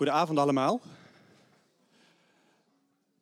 [0.00, 0.80] Goedenavond allemaal.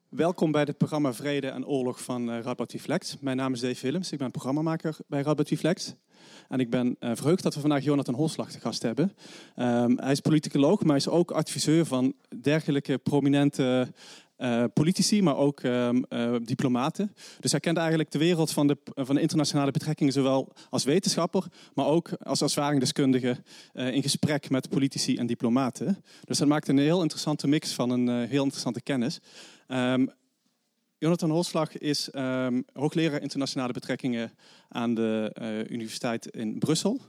[0.09, 3.17] Welkom bij het programma Vrede en Oorlog van uh.
[3.21, 5.95] Mijn naam is Dave Willems, ik ben programmamaker bij Radboud Reflex.
[6.49, 9.13] En ik ben uh, verheugd dat we vandaag Jonathan Holslag te gast hebben.
[9.57, 13.93] Um, hij is politicoloog, maar hij is ook adviseur van dergelijke prominente
[14.39, 17.15] uh, politici, maar ook uh, uh, diplomaten.
[17.41, 21.45] Dus hij kent eigenlijk de wereld van de, van de internationale betrekkingen, zowel als wetenschapper,
[21.75, 23.37] maar ook als ervaringsdeskundige
[23.73, 26.05] in gesprek met politici en diplomaten.
[26.25, 29.21] Dus dat maakt een heel interessante mix van een heel interessante kennis.
[29.69, 30.11] Um,
[30.99, 34.33] Jonathan Holslag is um, hoogleraar internationale betrekkingen
[34.69, 37.01] aan de Universiteit in Brussel.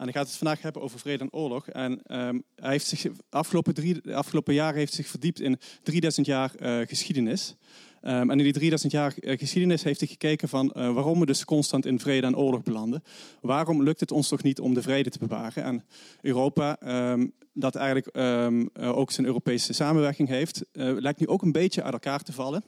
[0.00, 1.68] En hij gaat het vandaag hebben over vrede en oorlog.
[1.68, 6.52] En um, hij heeft zich afgelopen, drie, afgelopen jaren heeft zich verdiept in 3000 jaar
[6.60, 7.56] uh, geschiedenis.
[8.02, 11.26] Um, en in die 3000 jaar uh, geschiedenis heeft hij gekeken van uh, waarom we
[11.26, 13.02] dus constant in vrede en oorlog belanden.
[13.40, 15.62] Waarom lukt het ons toch niet om de vrede te bewaren?
[15.64, 15.84] En
[16.20, 16.78] Europa,
[17.12, 18.16] um, dat eigenlijk
[18.80, 22.62] ook zijn Europese samenwerking heeft, lijkt nu ook een beetje uit elkaar te vallen.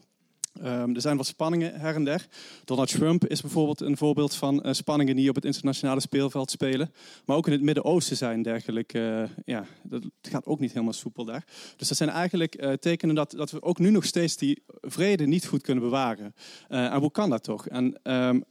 [0.61, 2.27] Um, er zijn wat spanningen her en der.
[2.65, 6.93] Donald Trump is bijvoorbeeld een voorbeeld van uh, spanningen die op het internationale speelveld spelen.
[7.25, 8.99] Maar ook in het Midden-Oosten zijn dergelijke.
[8.99, 11.45] Uh, ja, dat gaat ook niet helemaal soepel daar.
[11.77, 15.27] Dus dat zijn eigenlijk uh, tekenen dat, dat we ook nu nog steeds die vrede
[15.27, 16.35] niet goed kunnen bewaren.
[16.69, 17.69] en hoe kan dat toch?
[17.69, 18.45] En um,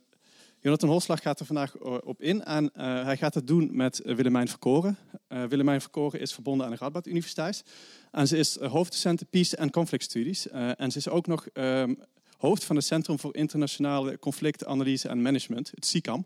[0.60, 4.98] Jonathan Holslag gaat er vandaag op in en hij gaat het doen met Willemijn Verkoren.
[5.28, 7.64] Willemijn Verkoren is verbonden aan de Radboud Universiteit.
[8.12, 10.48] En ze is hoofddocent Peace en Conflict Studies.
[10.48, 12.00] Uh, en ze is ook nog um,
[12.38, 16.26] hoofd van het Centrum voor Internationale Conflictanalyse en Management, het CICAM.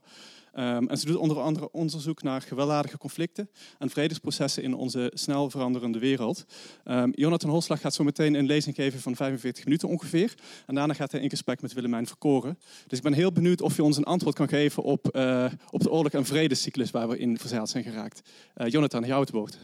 [0.59, 5.49] Um, en ze doet onder andere onderzoek naar gewelddadige conflicten en vredesprocessen in onze snel
[5.49, 6.45] veranderende wereld.
[6.85, 10.33] Um, Jonathan Holslag gaat zo meteen een lezing geven van 45 minuten ongeveer.
[10.65, 12.59] En daarna gaat hij in gesprek met Willemijn Verkoren.
[12.87, 15.81] Dus ik ben heel benieuwd of je ons een antwoord kan geven op, uh, op
[15.81, 18.21] de oorlog- en vredescyclus waar we in verzeild zijn geraakt.
[18.57, 19.57] Uh, Jonathan, jou het woord.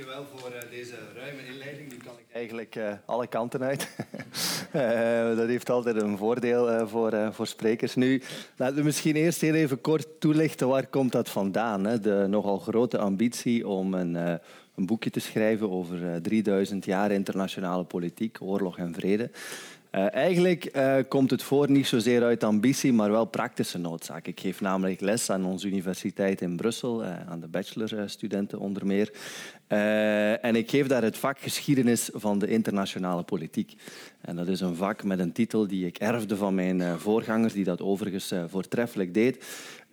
[0.00, 1.90] Dankjewel voor uh, deze ruime inleiding.
[1.90, 3.88] Nu kan ik eigenlijk uh, alle kanten uit.
[4.74, 7.94] uh, dat heeft altijd een voordeel voor, voor sprekers.
[7.94, 8.22] Nu,
[8.56, 11.84] laten we misschien eerst heel even kort toelichten waar komt dat vandaan.
[11.84, 12.00] Hè?
[12.00, 18.38] De nogal grote ambitie om een, een boekje te schrijven over 3000 jaar internationale politiek,
[18.40, 19.30] oorlog en vrede.
[19.94, 24.26] Uh, eigenlijk uh, komt het voor niet zozeer uit ambitie, maar wel praktische noodzaak.
[24.26, 29.12] Ik geef namelijk les aan onze universiteit in Brussel, uh, aan de bachelorstudenten onder meer.
[30.40, 33.74] en ik geef daar het vak geschiedenis van de internationale politiek.
[34.20, 37.64] En dat is een vak met een titel die ik erfde van mijn voorganger, die
[37.64, 39.44] dat overigens voortreffelijk deed.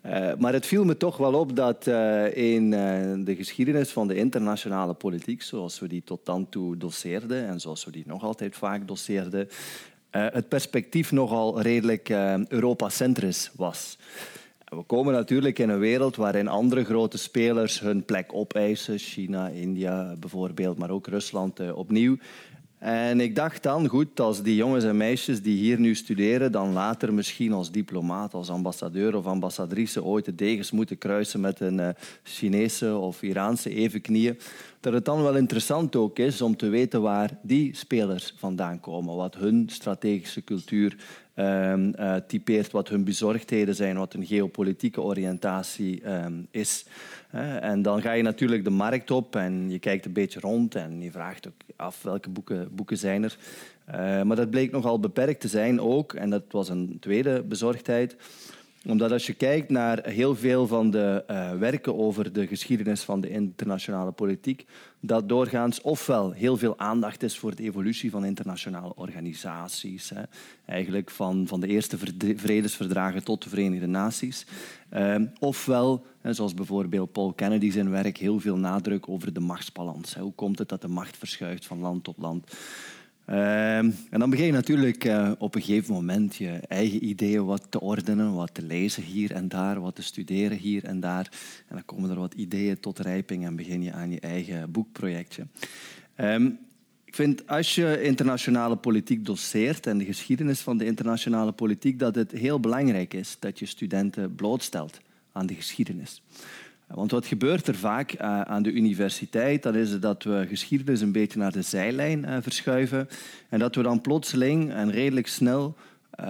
[0.07, 4.07] Uh, maar het viel me toch wel op dat uh, in uh, de geschiedenis van
[4.07, 8.23] de internationale politiek, zoals we die tot dan toe doseerden en zoals we die nog
[8.23, 9.49] altijd vaak doseerden,
[10.09, 12.09] het perspectief nogal redelijk
[12.47, 13.97] Europacentrisch was.
[14.65, 18.97] We komen natuurlijk in een wereld waarin andere grote spelers hun plek opeisen.
[18.97, 22.17] China, India bijvoorbeeld, maar ook Rusland opnieuw.
[22.77, 26.73] En ik dacht dan, goed, als die jongens en meisjes die hier nu studeren, dan
[26.73, 31.77] later misschien als diplomaat, als ambassadeur of ambassadrice ooit de degens moeten kruisen met een
[31.77, 31.89] uh,
[32.23, 34.39] Chinese of Iraanse evenknieën,
[34.79, 39.15] dat het dan wel interessant ook is om te weten waar die spelers vandaan komen,
[39.15, 40.95] wat hun strategische cultuur
[41.39, 46.85] um, uh, typeert, wat hun bezorgdheden zijn, wat hun geopolitieke oriëntatie um, is.
[47.61, 51.01] En dan ga je natuurlijk de markt op en je kijkt een beetje rond en
[51.01, 53.37] je vraagt ook af welke boeken, boeken zijn er.
[53.89, 58.15] Uh, maar dat bleek nogal beperkt te zijn ook, en dat was een tweede bezorgdheid
[58.89, 63.21] omdat als je kijkt naar heel veel van de uh, werken over de geschiedenis van
[63.21, 64.65] de internationale politiek,
[64.99, 70.21] dat doorgaans ofwel heel veel aandacht is voor de evolutie van internationale organisaties, hè,
[70.65, 71.97] eigenlijk van, van de eerste
[72.35, 74.45] vredesverdragen tot de Verenigde Naties,
[74.93, 80.15] uh, ofwel, zoals bijvoorbeeld Paul Kennedy zijn werk, heel veel nadruk over de machtsbalans.
[80.15, 80.21] Hè.
[80.21, 82.51] Hoe komt het dat de macht verschuift van land tot land?
[83.29, 87.67] Uh, en dan begin je natuurlijk uh, op een gegeven moment je eigen ideeën wat
[87.69, 91.31] te ordenen, wat te lezen hier en daar, wat te studeren hier en daar.
[91.67, 95.47] En dan komen er wat ideeën tot rijping en begin je aan je eigen boekprojectje.
[96.17, 96.59] Um,
[97.05, 102.15] ik vind als je internationale politiek doseert en de geschiedenis van de internationale politiek, dat
[102.15, 104.99] het heel belangrijk is dat je studenten blootstelt
[105.31, 106.21] aan de geschiedenis.
[106.87, 109.63] Want wat gebeurt er vaak uh, aan de universiteit?
[109.63, 113.07] Dat is dat we geschiedenis een beetje naar de zijlijn uh, verschuiven.
[113.49, 115.75] En dat we dan plotseling en redelijk snel
[116.19, 116.25] uh,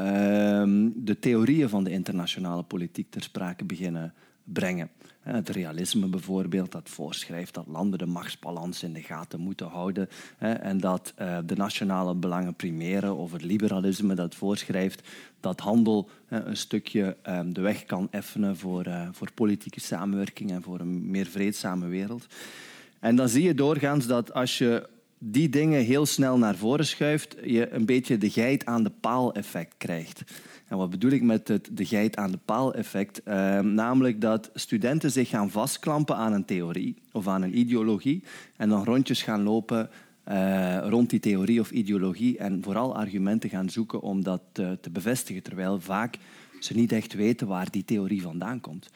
[0.95, 4.13] de theorieën van de internationale politiek ter sprake beginnen
[4.43, 4.89] brengen.
[5.27, 10.79] Het realisme bijvoorbeeld, dat voorschrijft dat landen de machtsbalans in de gaten moeten houden en
[10.79, 15.07] dat eh, de nationale belangen primeren, of het liberalisme dat voorschrijft
[15.39, 20.61] dat handel een stukje ehm, de weg kan effenen voor, eh, voor politieke samenwerking en
[20.61, 22.25] voor een meer vreedzame wereld.
[22.99, 24.89] En dan zie je doorgaans dat als je
[25.19, 29.33] die dingen heel snel naar voren schuift, je een beetje de geit aan de paal
[29.33, 30.23] effect krijgt.
[30.67, 33.21] En wat bedoel ik met het de geit aan de paal effect?
[33.27, 38.23] Uh, namelijk dat studenten zich gaan vastklampen aan een theorie of aan een ideologie
[38.55, 39.89] en dan rondjes gaan lopen
[40.29, 44.89] uh, rond die theorie of ideologie en vooral argumenten gaan zoeken om dat te, te
[44.89, 46.17] bevestigen, terwijl vaak
[46.59, 48.89] ze niet echt weten waar die theorie vandaan komt.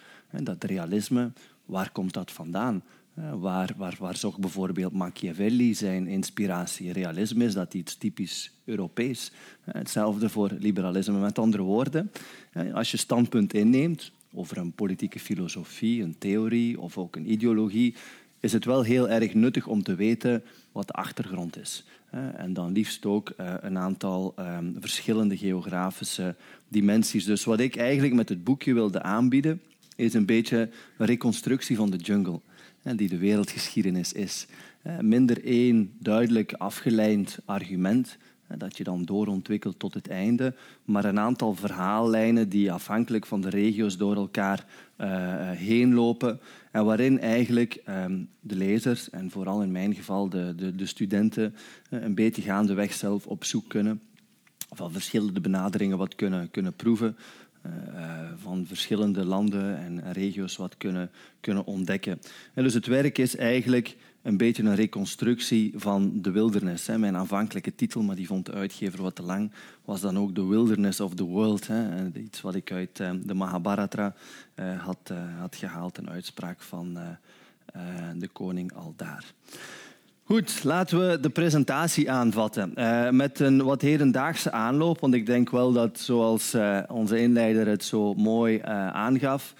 [0.44, 1.31] Dat realisme,
[1.65, 2.83] waar komt dat vandaan?
[3.13, 6.92] Waar, waar, waar zocht bijvoorbeeld Machiavelli zijn inspiratie?
[6.92, 9.31] Realisme is dat iets typisch Europees.
[9.62, 11.19] Hetzelfde voor liberalisme.
[11.19, 12.12] Met andere woorden,
[12.74, 17.96] als je standpunt inneemt over een politieke filosofie, een theorie of ook een ideologie,
[18.40, 21.84] is het wel heel erg nuttig om te weten wat de achtergrond is.
[22.36, 26.36] En dan liefst ook eh, een aantal ehm, verschillende geografische
[26.68, 27.25] dimensies.
[27.25, 29.62] Dus wat ik eigenlijk met het boekje wilde aanbieden,
[29.96, 32.40] is een beetje een reconstructie van de jungle
[32.81, 34.48] die de wereldgeschiedenis is.
[35.00, 38.18] Minder één duidelijk afgeleid argument
[38.57, 40.54] dat je dan doorontwikkelt tot het einde,
[40.86, 44.66] maar een aantal verhaallijnen die afhankelijk van de regio's door elkaar
[44.98, 45.07] uh,
[45.51, 46.39] heen lopen
[46.72, 51.56] en waarin eigenlijk um, de lezers, en vooral in mijn geval de, de, de studenten,
[51.89, 54.01] een beetje gaandeweg zelf op zoek kunnen
[54.74, 57.18] van verschillende benaderingen wat kunnen, kunnen proeven
[58.38, 62.19] van verschillende landen en regio's wat kunnen, kunnen ontdekken.
[62.54, 66.88] En dus het werk is eigenlijk een beetje een reconstructie van de wildernis.
[66.88, 66.98] Hè.
[66.98, 69.52] Mijn aanvankelijke titel, maar die vond de uitgever wat te lang,
[69.86, 71.68] was dan ook The Wilderness of the World.
[71.68, 72.12] Hè.
[72.13, 74.16] Iets wat ik uit uh, de Mahabharata
[74.78, 76.98] had, had gehaald, een uitspraak van
[78.16, 79.34] de koning Aldaar.
[80.31, 82.72] Goed, laten we de presentatie aanvatten.
[82.75, 87.68] Uh, met een wat hedendaagse aanloop, want ik denk wel dat, zoals uh, onze inleider
[87.68, 89.54] het zo mooi uh, aangaf,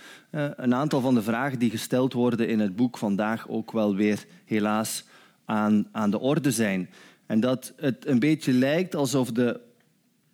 [0.56, 4.26] een aantal van de vragen die gesteld worden in het boek vandaag ook wel weer
[4.46, 5.04] helaas
[5.46, 6.90] aan, aan de orde zijn.
[7.26, 9.60] En dat het een beetje lijkt alsof de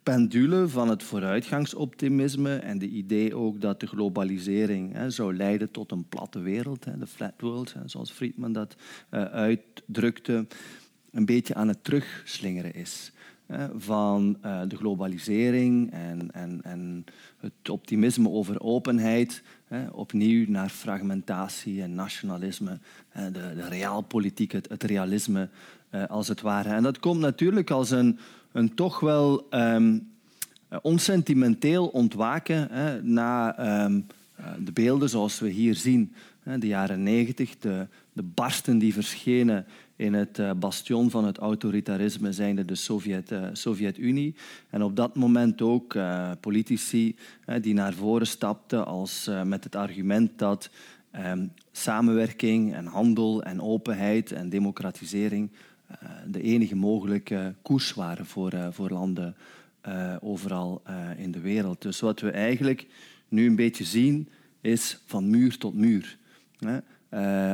[0.08, 5.92] pendule van het vooruitgangsoptimisme en de idee ook dat de globalisering hè, zou leiden tot
[5.92, 8.76] een platte wereld, hè, de flat world, zoals Friedman dat
[9.10, 10.46] uh, uitdrukte,
[11.10, 13.12] een beetje aan het terugslingeren is.
[13.76, 17.04] van uh, de globalisering en, en, en
[17.38, 19.42] het optimisme over openheid,
[19.92, 22.78] opnieuw naar fragmentatie en nationalisme,
[23.12, 25.48] de, de realpolitiek, het, realisme
[25.90, 26.68] uh, als het ware.
[26.68, 28.18] En dat komt natuurlijk als een
[28.58, 30.10] een toch wel um,
[30.82, 34.06] onsentimenteel ontwaken hè, na um,
[34.58, 36.12] de beelden zoals we hier zien.
[36.58, 39.66] De jaren negentig, de, de barsten die verschenen
[39.96, 44.34] in het uh, bastion van het autoritarisme zijnde de Sovjet, uh, Sovjet-Unie.
[44.70, 45.96] En op dat moment ook
[46.40, 47.16] politici
[47.60, 50.70] die naar voren stapten als, met het argument dat
[51.16, 55.58] um, samenwerking en handel en openheid en democratisering eh,
[56.26, 59.36] de enige mogelijke koers waren voor, eh, voor landen
[59.80, 60.82] eh, overal
[61.16, 61.82] in de wereld.
[61.82, 62.86] Dus wat we eigenlijk
[63.28, 64.28] nu een beetje zien,
[64.60, 66.18] is van muur tot muur.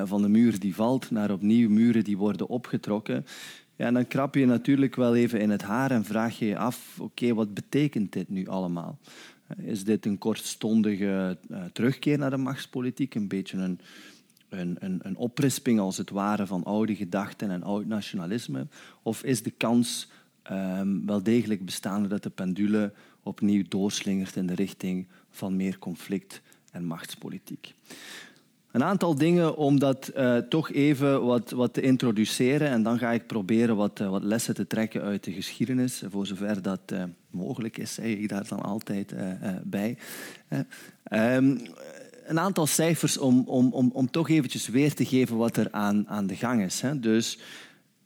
[0.05, 3.27] van de muur die valt naar opnieuw muren die worden opgetrokken.
[3.77, 6.59] Ja, en dan krap je natuurlijk wel even in het haar en vraag je je
[6.59, 8.99] af: oké, wat betekent dit nu allemaal?
[9.57, 11.39] Is dit een kortstondige
[11.73, 13.15] terugkeer naar de machtspolitiek?
[13.15, 13.81] Een beetje een
[14.59, 18.67] een, een, een oprisping als het ware van oude gedachten en oud nationalisme?
[19.03, 20.09] Of is de kans
[20.51, 22.93] um, wel degelijk bestaande dat de pendule
[23.23, 27.75] opnieuw doorslingert in de richting van meer conflict en machtspolitiek?
[28.71, 32.69] Een aantal dingen om dat uh, toch even wat, wat te introduceren.
[32.69, 36.03] En dan ga ik proberen wat, uh, wat lessen te trekken uit de geschiedenis.
[36.11, 39.15] Voor zover dat uh, mogelijk is, zeg ik daar dan altijd
[39.63, 39.99] bij.
[41.13, 41.61] Um,
[42.25, 46.09] een aantal cijfers om, om, om, om toch eventjes weer te geven wat er aan,
[46.09, 46.81] aan de gang is.
[46.81, 47.01] Hè.
[47.01, 47.39] Dus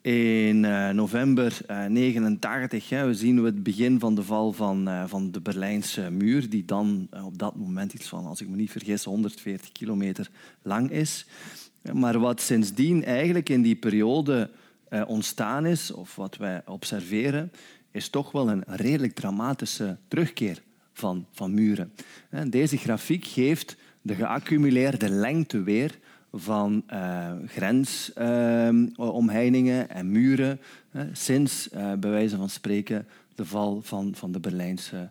[0.01, 5.05] in uh, november 1989 uh, we zien we het begin van de val van, uh,
[5.07, 8.71] van de Berlijnse muur, die dan op dat moment iets van, als ik me niet
[8.71, 10.31] vergis, 140 kilometer
[10.63, 11.27] lang is.
[11.93, 14.51] Maar wat sindsdien eigenlijk in die periode
[15.07, 17.53] ontstaan is, of wat wij observeren,
[17.91, 21.93] is toch wel een redelijk dramatische terugkeer van, van muren.
[22.47, 23.77] Deze grafiek geeft
[24.09, 25.99] de geaccumuleerde lengte weer
[26.33, 30.61] van uh, grensomheiningen en muren
[31.13, 35.11] sinds, bij wijze van spreken, de val van, van de Berlijnse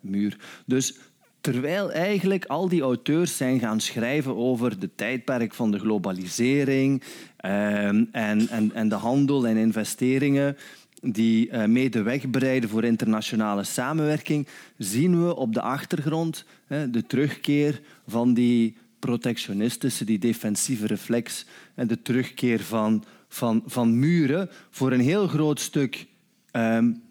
[0.00, 0.36] muur.
[0.66, 0.94] Dus
[1.42, 7.02] Terwijl eigenlijk al die auteurs zijn gaan schrijven over de tijdperk van de globalisering
[7.36, 10.56] ehm, en, en, en de handel en investeringen
[11.02, 14.46] die uh, mee de weg bereiden voor internationale samenwerking,
[14.78, 22.02] zien we op de achtergrond de terugkeer van die protectionistische, die defensieve reflex en de
[22.02, 26.06] terugkeer van, van, van muren voor een heel groot stuk
[26.52, 27.02] um,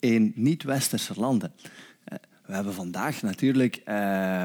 [0.00, 1.52] in niet-westerse landen.
[2.04, 3.84] Eh, we hebben vandaag natuurlijk, uh,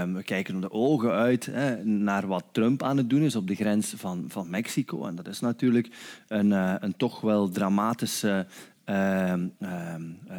[0.03, 3.55] we kijken de ogen uit hè, naar wat Trump aan het doen is op de
[3.55, 5.05] grens van, van Mexico.
[5.05, 5.89] En dat is natuurlijk
[6.27, 8.45] een, uh, een toch wel dramatische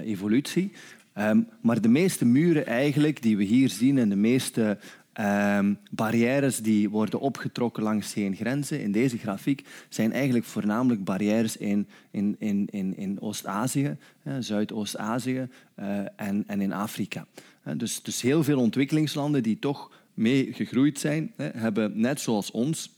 [0.02, 0.72] evolutie.
[1.18, 4.78] Um, maar de meeste muren eigenlijk die we hier zien en de meeste
[5.90, 11.88] barrières die worden opgetrokken langs geen grenzen in deze grafiek zijn eigenlijk voornamelijk barrières in,
[12.10, 13.96] in, in, in, in Oost-Azië,
[14.38, 15.48] Zuidoost-Azië
[15.78, 17.26] uh, en, en in Afrika.
[17.76, 22.90] Dus, dus heel veel ontwikkelingslanden die toch mee gegroeid zijn, hebben net zoals ons,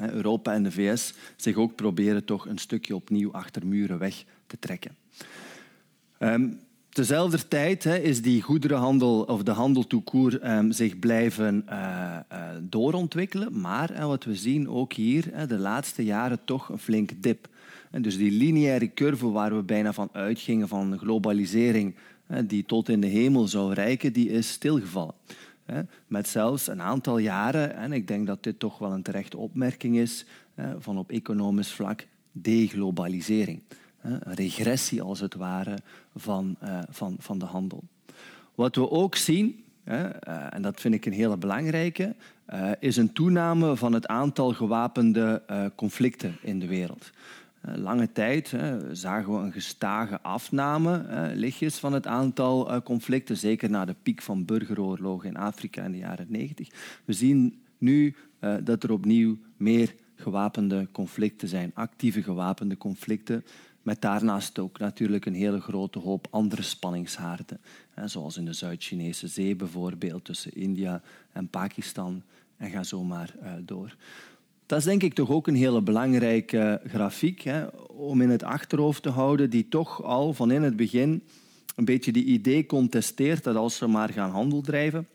[0.00, 4.58] Europa en de VS, zich ook proberen toch een stukje opnieuw achter muren weg te
[4.58, 4.96] trekken.
[6.18, 6.60] Um,
[7.48, 12.48] tijd hè, is die goederenhandel of de handel toekoer um, ehm, zich blijven uh, uh,
[12.60, 13.60] doorontwikkelen.
[13.60, 17.48] Maar wat we zien ook hier, de laatste jaren toch een flinke dip.
[17.90, 21.94] En dus die lineaire curve waar we bijna van uitgingen van globalisering,
[22.44, 25.14] die tot in de hemel zou reiken, die is stilgevallen.
[26.06, 29.96] Met zelfs een aantal jaren, en ik denk dat dit toch wel een terechte opmerking
[29.96, 30.24] is,
[30.78, 33.62] van op economisch vlak deglobalisering.
[34.00, 35.78] Een regressie als het ware
[36.16, 37.82] van, uh, van, van de handel.
[38.54, 42.14] Wat we ook zien, uh, en dat vind ik een hele belangrijke,
[42.54, 45.42] uh, is een toename van het aantal gewapende
[45.76, 47.10] conflicten in de wereld.
[47.74, 48.54] Lange tijd
[48.92, 51.04] zagen we een gestage afname,
[51.34, 55.98] lichtjes, van het aantal conflicten, zeker na de piek van burgeroorlogen in Afrika in de
[55.98, 56.68] jaren 90.
[57.04, 58.14] We zien nu
[58.62, 63.44] dat er opnieuw meer gewapende conflicten zijn, actieve gewapende conflicten,
[63.82, 67.60] met daarnaast ook natuurlijk een hele grote hoop andere spanningshaarden.
[68.04, 72.22] Zoals in de Zuid-Chinese Zee bijvoorbeeld, tussen India en Pakistan.
[72.56, 73.96] En ga zo maar uh, door.
[74.66, 79.02] Dat is denk ik toch ook een hele belangrijke grafiek hè, om in het achterhoofd
[79.02, 81.22] te houden, die toch al van in het begin
[81.76, 85.08] een beetje die idee contesteert dat als we maar gaan handel drijven,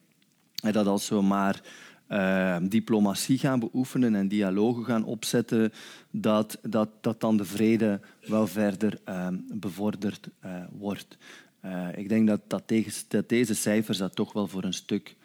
[0.63, 1.61] en dat als we maar
[2.09, 5.71] uh, diplomatie gaan beoefenen en dialogen gaan opzetten,
[6.11, 11.17] dat, dat, dat dan de vrede wel verder uh, bevorderd uh, wordt.
[11.59, 15.15] Eh, ik denk dat, dat, tegen, dat, deze cijfers dat toch wel voor een stuk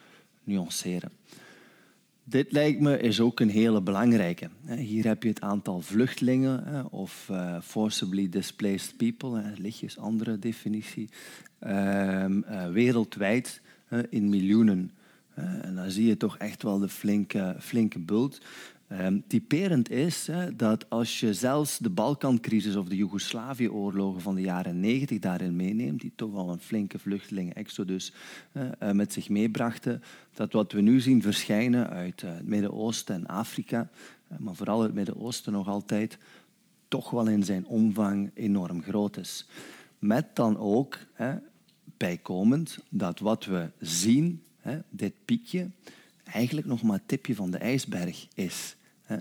[0.43, 1.11] nuanceren.
[2.23, 4.49] Dit lijkt me is ook een hele belangrijke.
[4.65, 7.29] Hier heb je het aantal vluchtelingen of
[7.61, 11.09] forcibly displaced people, lichtjes andere definitie,
[11.59, 13.61] ehm, wereldwijd
[14.09, 14.91] in miljoenen.
[15.33, 18.41] Eh, en dan zie je toch echt wel de flinke, flinke bult.
[18.99, 24.79] Um, typerend is dat als je zelfs de Balkancrisis of de Joegoslavië-oorlogen van de jaren
[24.79, 28.13] 90 daarin meeneemt, die toch al een flinke vluchtelingen-exodus
[28.53, 33.25] uh, met zich meebrachten, dat wat we nu zien verschijnen uit uh, het Midden-Oosten en
[33.25, 33.89] Afrika,
[34.39, 36.17] maar vooral het Midden-Oosten nog altijd,
[36.87, 39.47] toch wel in zijn omvang enorm groot is.
[39.99, 40.97] Met dan ook
[41.97, 45.69] bijkomend dat wat we zien hè, dit piekje
[46.23, 48.75] eigenlijk nog maar het tipje van de ijsberg is.
[49.03, 49.17] Hè.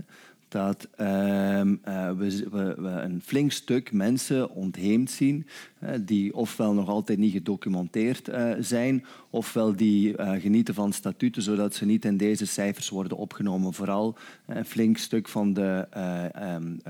[0.50, 5.46] Dat ehm, uh, we, een flink stuk mensen ontheemd zien,
[6.00, 11.74] die ofwel nog altijd niet gedocumenteerd uh, zijn, ofwel die uh, genieten van statuten, zodat
[11.74, 13.72] ze niet in deze cijfers worden opgenomen.
[13.72, 14.16] Vooral
[14.46, 15.86] een flink stuk van de
[16.36, 16.80] um,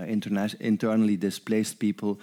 [0.58, 2.16] internally displaced people,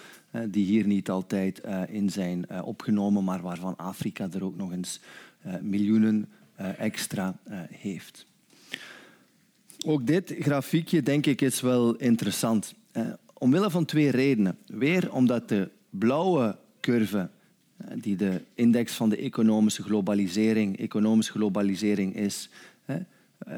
[0.47, 5.26] die hier niet altijd in zijn opgenomen, maar waarvan Afrika er ook nog eens eh,
[5.61, 8.25] miljoenen eh, extra eh, heeft.
[9.85, 12.73] Ook dit grafiekje, denk ik, is wel interessant.
[13.33, 14.57] omwille van twee redenen.
[14.65, 17.29] Weer omdat de blauwe curve,
[17.95, 22.49] die de index van de economische globalisering, economische globalisering is,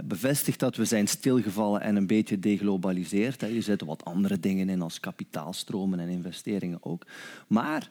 [0.04, 3.42] bevestigt dat we zijn stilgevallen en een beetje deglobaliseerd.
[3.42, 7.06] Je zet wat andere dingen in als kapitaalstromen en investeringen ook.
[7.48, 7.90] Maar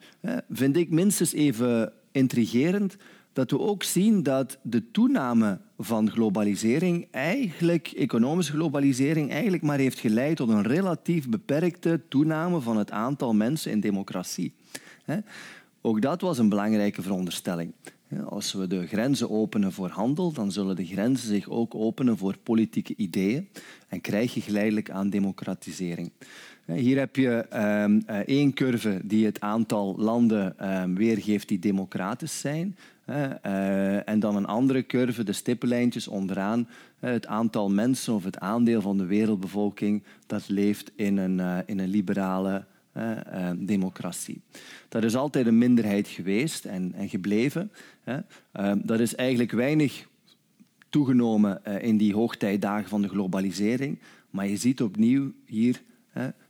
[0.51, 2.97] vind ik minstens even intrigerend
[3.33, 9.99] dat we ook zien dat de toename van globalisering, eigenlijk economische globalisering, eigenlijk maar heeft
[9.99, 14.53] geleid tot een relatief beperkte toename van het aantal mensen in democratie.
[15.81, 17.73] Ook dat was een belangrijke veronderstelling.
[18.25, 22.37] Als we de grenzen openen voor handel, dan zullen de grenzen zich ook openen voor
[22.43, 23.49] politieke ideeën
[23.89, 26.11] en krijg je geleidelijk aan democratisering.
[26.65, 27.47] Hier heb je
[27.83, 32.77] um, één curve die het aantal landen um, weergeeft die democratisch zijn.
[33.11, 38.39] Uh, en dan een andere curve, de stippenlijntjes onderaan, uh, het aantal mensen of het
[38.39, 42.65] aandeel van de wereldbevolking dat leeft in een, uh, in een liberale
[43.57, 44.41] democratie.
[44.89, 47.71] Dat is altijd een minderheid geweest en, en gebleven.
[48.83, 50.07] dat is eigenlijk weinig
[50.89, 53.99] toegenomen in die hoogtijdagen van de globalisering.
[54.31, 55.83] Maar je ziet opnieuw hier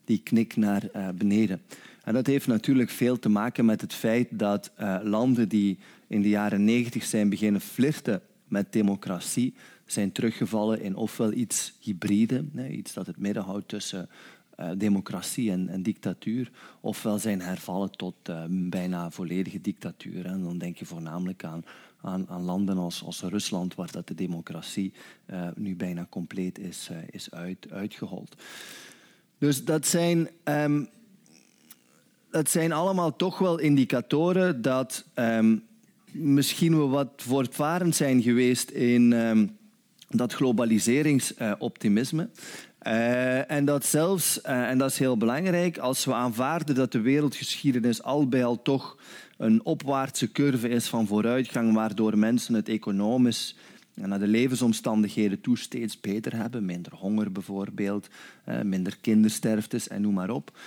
[0.04, 1.60] die knik naar beneden.
[2.04, 4.72] En dat heeft natuurlijk veel te maken met het feit dat
[5.02, 9.54] landen die in de jaren negentig zijn beginnen flirten met democratie,
[9.86, 14.08] zijn teruggevallen in ofwel iets hybride, iets dat het midden houdt tussen
[14.60, 16.50] uh, democratie en, dictatuur,
[16.80, 18.14] ofwel zijn hervallen tot
[18.50, 20.26] bijna volledige dictatuur.
[20.26, 21.64] En dan denk je voornamelijk aan
[22.00, 24.92] aan, aan, landen als, als, Rusland, waar dat de democratie
[25.30, 28.42] uh, nu bijna compleet is, is uit, uitgehold.
[29.38, 30.88] Dus dat zijn, um,
[32.30, 35.66] dat zijn allemaal toch wel indicatoren dat um,
[36.18, 39.56] misschien we wat voortvarend zijn geweest in um,
[40.08, 42.28] dat globaliseringsoptimisme.
[42.82, 47.00] Uh, en dat zelfs, uh, en dat is heel belangrijk, als we aanvaarden dat de
[47.00, 48.98] wereldgeschiedenis al bij al toch
[49.36, 53.56] een opwaartse curve is van vooruitgang, waardoor mensen het economisch
[53.94, 56.64] en naar de levensomstandigheden toe steeds beter hebben.
[56.64, 58.08] Minder honger bijvoorbeeld,
[58.44, 60.58] eh, minder kindersterftes en noem maar op.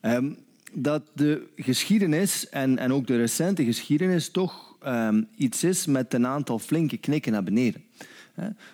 [0.00, 0.36] Um,
[0.72, 6.26] dat de geschiedenis en, en ook de recente geschiedenis toch um, iets is met een
[6.26, 7.84] aantal flinke knikken naar beneden.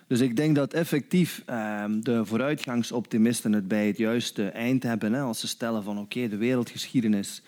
[0.06, 5.14] Dus ik denk dat effectief um, de vooruitgangsoptimisten het bij het juiste eind hebben.
[5.14, 7.42] Als ze stellen van oké, de wereldgeschiedenis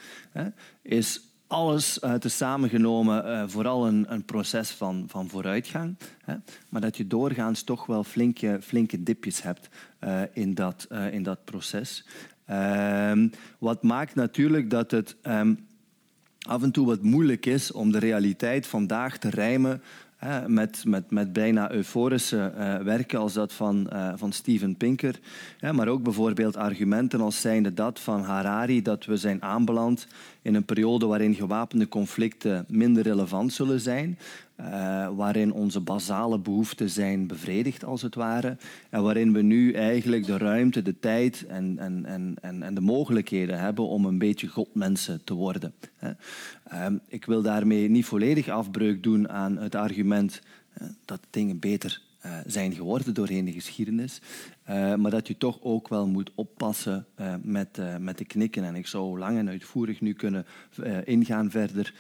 [0.83, 5.97] is alles uh, tezamen genomen uh, vooral een, proces van, van vooruitgang.
[6.69, 9.69] Maar dat je doorgaans toch wel flinke, flinke dipjes hebt
[10.05, 12.05] uh, in, dat, in dat proces.
[12.47, 15.17] Ehm, wat maakt natuurlijk dat het
[16.49, 19.83] af en toe wat moeilijk is om de realiteit vandaag te rijmen
[20.47, 25.21] met, met, met bijna euforische uh, werken als dat van, uh, van Steven Pinker.
[25.73, 30.07] Maar ook bijvoorbeeld argumenten als zijnde dat van Harari, dat we zijn aanbeland
[30.43, 34.19] in een periode waarin gewapende conflicten minder relevant zullen zijn.
[34.61, 38.57] Uh, waarin onze basale behoeften zijn bevredigd, als het ware.
[38.91, 42.07] En waarin we nu eigenlijk de ruimte, de tijd en, en,
[42.41, 45.75] en, en de mogelijkheden hebben om een beetje godmensen te worden.
[46.73, 50.43] Uh, ik wil daarmee niet volledig afbreuk doen aan het argument
[50.83, 54.21] uh, dat dingen beter uh, zijn geworden doorheen de geschiedenis.
[54.71, 58.65] Uh, maar dat je toch ook wel moet oppassen uh, met, met de knikken.
[58.65, 60.47] En ik zou lang en uitvoerig nu kunnen
[61.05, 61.95] ingaan verder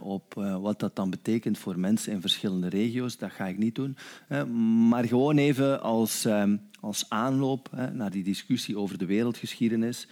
[0.00, 3.16] op wat dat dan betekent voor mensen in verschillende regio's.
[3.16, 3.96] Dat ga ik niet doen.
[4.88, 6.28] maar gewoon even als,
[6.84, 10.08] als aanloop naar die discussie over de wereldgeschiedenis.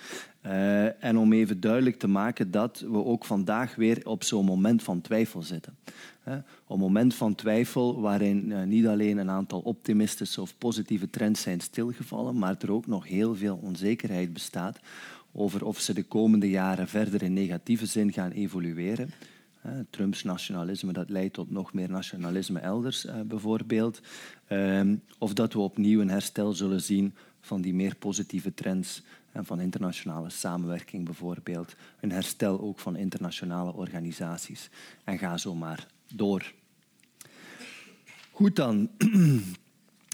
[1.00, 5.00] en om even duidelijk te maken dat we ook vandaag weer op zo'n moment van
[5.00, 5.76] twijfel zitten.
[6.24, 11.60] Een moment van twijfel waarin eh, niet alleen een aantal optimistische of positieve trends zijn
[11.60, 14.78] stilgevallen, maar er ook nog heel veel onzekerheid bestaat
[15.32, 19.10] over of ze de komende jaren verder in negatieve zin gaan evolueren.
[19.90, 24.00] Trumps nationalisme dat leidt tot nog meer nationalisme elders eh, bijvoorbeeld.
[24.52, 29.44] Ehm, of dat we opnieuw een herstel zullen zien van die meer positieve trends en
[29.44, 31.74] van internationale samenwerking bijvoorbeeld.
[32.00, 34.70] Een herstel ook van internationale organisaties.
[35.04, 36.52] En ga zo maar door.
[38.30, 38.88] Goed dan.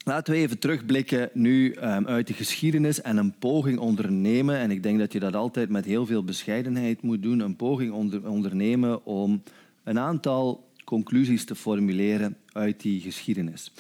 [0.05, 4.57] Laten we even terugblikken nu um, uit de geschiedenis en een poging ondernemen.
[4.57, 7.41] En ik denk dat je dat altijd met heel veel bescheidenheid moet doen.
[7.41, 9.43] Een poging onder, ondernemen om
[9.85, 13.73] een aantal conclusies te formuleren uit die geschiedenis.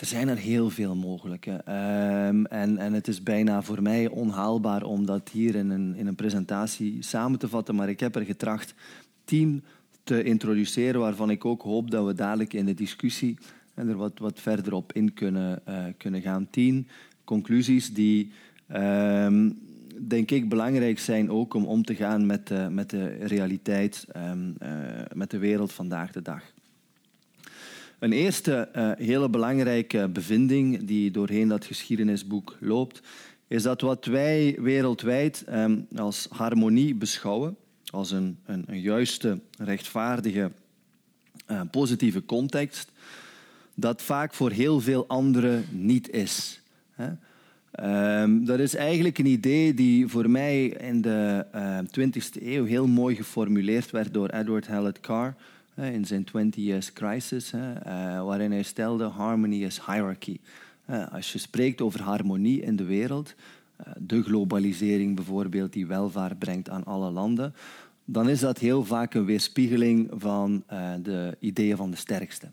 [0.00, 1.50] Er zijn er heel veel mogelijke.
[1.50, 6.06] Um, en, en het is bijna voor mij onhaalbaar om dat hier in een, in
[6.06, 7.74] een presentatie samen te vatten.
[7.74, 8.74] Maar ik heb er getracht
[9.24, 9.64] tien
[10.04, 13.38] te introduceren, waarvan ik ook hoop dat we dadelijk in de discussie
[13.74, 16.46] er wat, wat verder op in kunnen, uh, kunnen gaan.
[16.50, 16.88] Tien
[17.24, 18.32] conclusies die,
[18.76, 19.58] um,
[19.98, 24.56] denk ik, belangrijk zijn ook om om te gaan met, de, met de realiteit, um,
[24.62, 24.68] uh,
[25.14, 26.42] met de wereld vandaag de dag.
[28.00, 33.00] Een eerste uh, hele belangrijke bevinding die doorheen dat geschiedenisboek loopt,
[33.46, 37.56] is dat wat wij wereldwijd um, als harmonie beschouwen,
[37.90, 40.50] als een, een, een juiste, rechtvaardige,
[41.50, 42.90] uh, positieve context,
[43.74, 46.60] dat vaak voor heel veel anderen niet is.
[46.90, 47.10] Hè?
[48.22, 52.64] Um, dat is eigenlijk een idee die voor mij in de uh, ehm, 20e eeuw
[52.64, 55.34] heel mooi geformuleerd werd door Edward Hallett Carr.
[55.80, 57.50] In zijn 20 Years Crisis,
[58.24, 60.38] waarin hij stelde: Harmony is hierarchy.
[61.12, 63.34] Als je spreekt over harmonie in de wereld,
[63.98, 67.54] de globalisering bijvoorbeeld, die welvaart brengt aan alle landen,
[68.04, 70.64] dan is dat heel vaak een weerspiegeling van
[71.02, 72.50] de ideeën van de sterkste.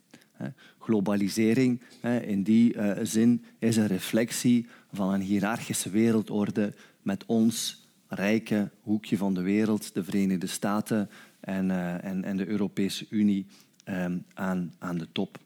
[0.80, 1.82] Globalisering
[2.22, 9.18] in die eh, zin is een reflectie van een hiërarchische wereldorde met ons rijke hoekje
[9.18, 11.10] van de wereld, de Verenigde Staten
[11.40, 13.46] en, eh, en, en de Europese Unie
[13.84, 15.38] ehm, aan, aan de top.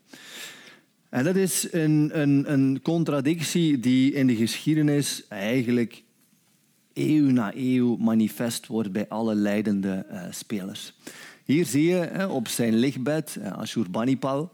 [1.09, 6.03] En dat is een, een, een contradictie die in de geschiedenis eigenlijk
[6.93, 10.93] eeuw na eeuw manifest wordt bij alle leidende uh, spelers.
[11.45, 14.51] Hier zie je op zijn lichtbed Ashurbanipal,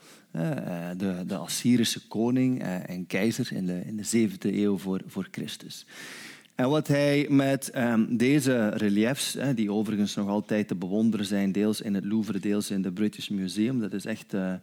[0.98, 5.86] de, de Assyrische koning en keizer in de, in de 7e eeuw voor, voor Christus.
[6.58, 11.82] En wat hij met um, deze reliefs, die overigens nog altijd te bewonderen zijn, deels
[11.82, 14.54] in het Louvre, deels in het British Museum, dat is echt, uh,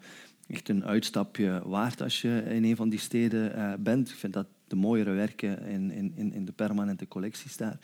[0.49, 4.11] echt een uitstapje waard als je in een van die steden uh, bent.
[4.11, 7.79] Ik vind dat de mooiere werken in, in, in de permanente collecties daar.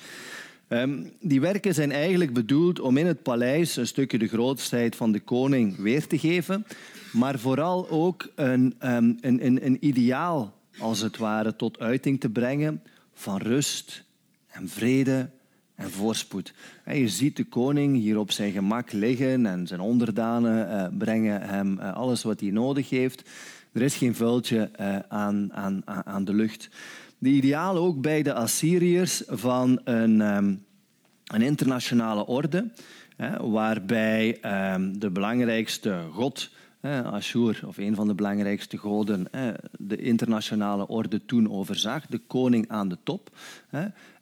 [0.69, 5.13] Um, die werken zijn eigenlijk bedoeld om in het paleis een stukje de grootheid van
[5.13, 6.67] de koning weer te geven,
[7.13, 12.29] maar vooral ook een, um, een, een, een ideaal, als het ware, tot uiting te
[12.29, 12.83] brengen
[13.21, 14.05] van rust
[14.47, 15.31] en vrede
[15.75, 16.55] en voorspoed.
[16.85, 21.43] En je ziet de koning hier op zijn gemak liggen en zijn onderdanen uh, brengen
[21.43, 23.29] hem uh, alles wat hij nodig heeft.
[23.73, 26.69] Er is geen vuiltje uh, aan, aan, aan de lucht
[27.21, 30.65] de ideaal ook bij de Assyriërs van een, um,
[31.25, 32.71] een internationale orde,
[33.41, 34.39] waarbij
[34.75, 40.89] um, de belangrijkste god, hè, Ashur, of een van de belangrijkste goden, hè, de internationale
[40.89, 43.31] orde toen overzag, de koning aan de top.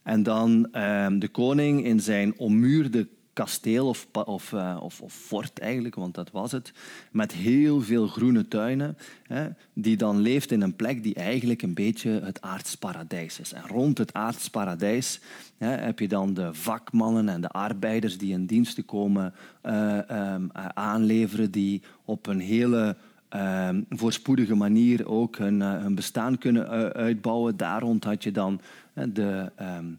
[0.03, 5.59] En dan um, de koning in zijn ommuurde kasteel of, of, uh, of, of, fort
[5.59, 6.72] eigenlijk, want dat was het,
[7.11, 11.74] met heel veel groene tuinen, hè, die dan leeft in een plek die eigenlijk een
[11.74, 13.53] beetje het aardsparadijs is.
[13.53, 15.20] En rond het aardsparadijs
[15.57, 19.35] hè, heb je dan de vakmannen en de arbeiders die in diensten komen
[19.66, 19.98] uh,
[20.35, 22.96] um, aanleveren, die op een hele
[23.35, 27.57] uh, voorspoedige manier ook hun, hun bestaan kunnen uitbouwen.
[27.57, 28.61] Daar rond had je dan
[28.93, 29.99] de, um,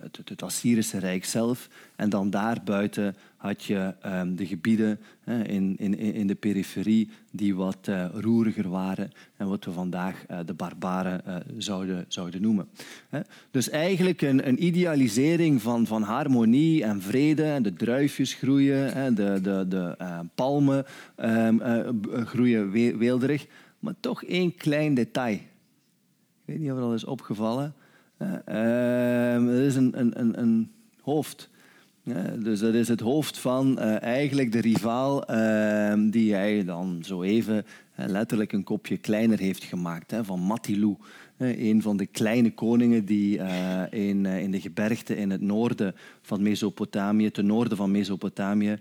[0.00, 1.68] het, het, Assyrische Rijk zelf.
[1.96, 5.00] En dan daarbuiten had je um, de gebieden
[5.46, 10.38] in, in, in de periferie die wat uh, roeriger waren en wat we vandaag uh,
[10.46, 12.68] de barbaren zouden, zouden noemen.
[13.50, 19.40] Dus eigenlijk een, een, idealisering van, van harmonie en vrede en de druifjes groeien, de,
[19.42, 19.96] de, de
[20.34, 20.84] palmen
[21.16, 21.60] um,
[22.26, 23.46] groeien weelderig.
[23.78, 25.34] Maar toch één klein detail.
[25.34, 25.42] Ik
[26.44, 27.74] weet niet of het al is opgevallen.
[28.18, 31.50] Dat is een, een, een hoofd.
[32.38, 37.22] Dus dat is het hoofd van uh, eigenlijk de rivaal uh, die hij dan zo
[37.22, 40.10] even uh, letterlijk een kopje kleiner heeft gemaakt.
[40.10, 40.96] Hè, van Matilou.
[41.38, 43.38] een van de kleine koningen die
[43.90, 48.78] in, in de gebergten in het noorden van Mesopotamië, ten noorden van Mesopotamië,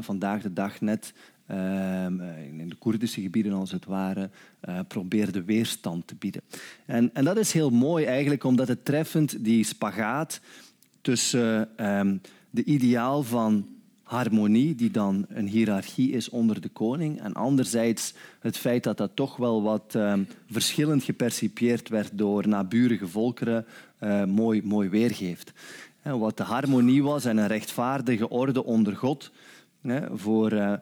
[0.00, 1.12] vandaag de dag net
[1.46, 2.20] Ehm,
[2.58, 4.30] in de Koerdische gebieden als het ware,
[4.88, 6.42] probeerde weerstand te bieden.
[6.86, 10.40] En, en, dat is heel mooi eigenlijk, omdat het treffend die spagaat
[11.00, 12.20] tussen um,
[12.54, 13.66] de ideaal van
[14.02, 19.10] harmonie, die dan een hiërarchie is onder de koning, en anderzijds het feit dat dat
[19.14, 23.66] toch wel wat um, verschillend gepercipieerd werd door naburige volkeren,
[24.00, 25.52] uh, mooi, mooi weergeeft.
[26.02, 29.30] Wat de harmonie was en een rechtvaardige orde onder God,
[30.12, 30.52] voor...
[30.52, 30.72] Uh,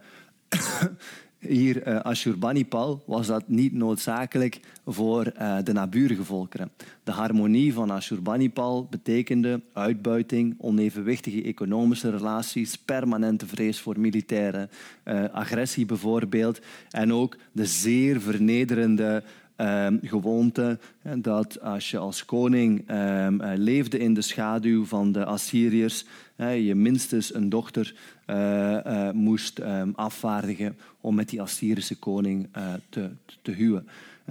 [1.49, 6.71] hier uh, Ashurbanipal was dat niet noodzakelijk voor uh, de naburige volkeren.
[7.05, 14.69] De harmonie van Ashurbanipal betekende uitbuiting, onevenwichtige economische relaties, permanente vrees voor militaire
[15.05, 19.23] uh, agressie bijvoorbeeld en ook de zeer vernederende
[19.63, 20.79] um, gewoonte
[21.17, 26.05] dat als je als koning um, leefde in de schaduw van de Assyriërs,
[26.37, 27.95] je minstens een dochter
[28.27, 32.49] uh, uh, moest um, afvaardigen om met die Assyrische koning
[32.89, 33.11] te,
[33.43, 33.87] te huwen.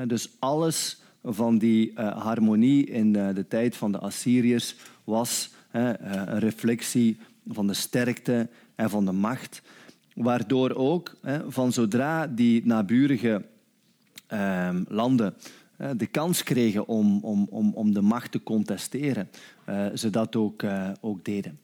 [0.07, 7.17] dus alles van die harmonie in de, tijd van de Assyriërs was een reflectie
[7.47, 9.61] van de sterkte en van de macht,
[10.13, 11.15] waardoor ook
[11.47, 13.41] van zodra die naburige
[14.31, 15.33] Ehm, landen
[15.77, 19.29] uh, de kans kregen om, om, om, om de macht te contesteren,
[19.69, 21.59] uh, ze dat ook, uh, ook deden.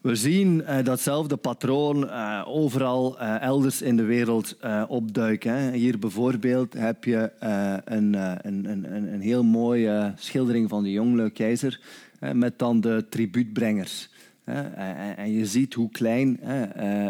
[0.00, 2.10] We zien datzelfde patroon
[2.44, 4.56] overal elders in de wereld
[4.88, 5.72] opduiken.
[5.72, 7.32] Hier bijvoorbeeld heb je
[7.84, 8.14] een,
[8.46, 11.80] een, een, een heel mooie schildering van de jonge keizer
[12.32, 14.10] met dan de tribuutbrengers.
[15.16, 16.38] En je ziet hoe klein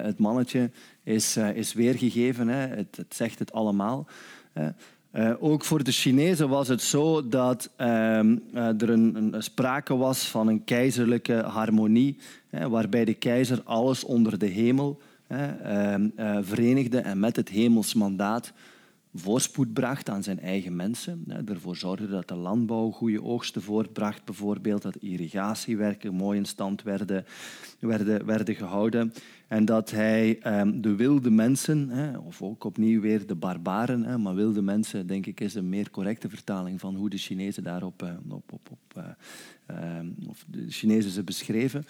[0.02, 0.70] het mannetje
[1.02, 2.48] is, is weergegeven.
[2.48, 4.06] Het zegt het allemaal.
[4.56, 7.86] Uh, ook voor de Chinezen was het zo dat uh,
[8.54, 12.16] er een, een, sprake was van een keizerlijke harmonie,
[12.50, 18.52] waarbij de keizer alles onder de hemel hè, uh, verenigde en met het hemelsmandaat
[19.18, 21.24] voorspoed bracht aan zijn eigen mensen.
[21.46, 27.24] Ervoor zorgde dat de landbouw goede oogsten voortbracht, bijvoorbeeld dat irrigatiewerken mooi in stand werden,
[27.78, 29.12] werden, werden gehouden.
[29.48, 31.90] En dat hij ehm, de wilde mensen,
[32.26, 36.28] of ook opnieuw weer de barbaren, maar wilde mensen, denk ik, is een meer correcte
[36.28, 39.04] vertaling van hoe de Chinezen daarop uh, op, op, op,
[39.70, 41.84] uh, of de Chinezen ze beschreven,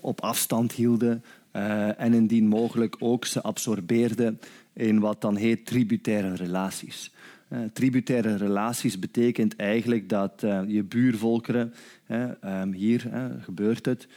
[0.00, 4.40] op afstand hielden uh, en indien mogelijk ook ze absorbeerden
[4.72, 7.10] in wat dan heet tributaire relaties.
[7.52, 11.74] Uh, tributaire relaties betekent eigenlijk dat uh, je buurvolkeren,
[12.08, 13.10] uh, hier
[13.40, 14.08] gebeurt het,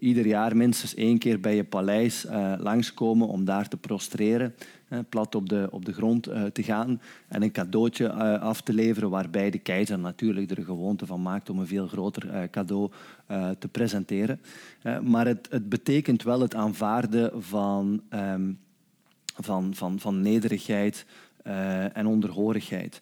[0.00, 2.26] ieder jaar minstens één keer bij je paleis
[2.58, 4.54] langskomen om daar te prostreren,
[5.08, 9.50] plat op de, op de grond te gaan en een cadeautje af te leveren, waarbij
[9.50, 12.90] de keizer natuurlijk er gewoonte van maakt om een veel groter cadeau
[13.58, 14.40] te presenteren.
[15.02, 18.02] maar het, het, betekent wel het aanvaarden van.
[18.10, 18.58] Um,
[19.36, 21.06] van, van, van nederigheid
[21.46, 23.00] uh, en onderhorigheid.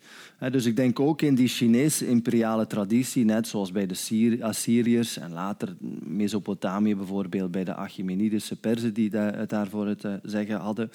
[0.50, 5.32] Dus ik denk ook in die Chinese imperiale traditie, net zoals bij de Assyriërs en
[5.32, 10.90] later Mesopotamië bijvoorbeeld bij de Achaemenidische Perzen die het daarvoor het uh, zeggen hadden.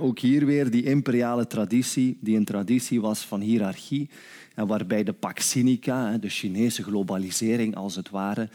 [0.00, 4.08] ook hier weer die imperiale traditie, die een traditie was van hiërarchie,
[4.54, 8.48] en waarbij de Pax Sinica, de Chinese globalisering als het ware,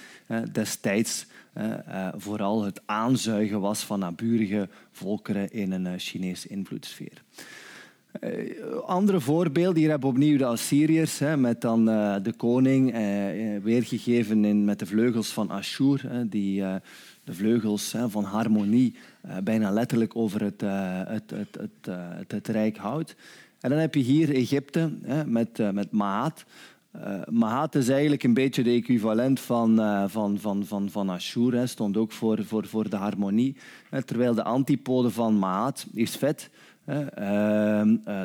[0.52, 1.26] destijds
[1.58, 7.24] uh, vooral het aanzuigen was van naburige volkeren in een Chinese invloedssfeer.
[8.86, 11.86] Andere voorbeelden, hier hebben we opnieuw de Assyriërs, hè, met dan
[12.24, 12.92] de koning,
[13.64, 16.62] weergegeven in, met de vleugels van Ashur, hè, die
[17.24, 18.96] de vleugels hè, van harmonie
[19.44, 23.16] bijna letterlijk over het, het, het, het, het, rijk houdt.
[23.60, 26.46] En dan heb je hier Egypte hè, met, met Maat,
[27.30, 29.76] Mahat is eigenlijk een beetje de equivalent van,
[30.10, 31.54] van, van, van, van Ashur.
[31.54, 31.68] Hè.
[31.68, 33.56] Stond ook voor, voor, voor de harmonie.
[34.06, 36.50] terwijl de antipode van Maat is vet.
[36.86, 36.96] Uh,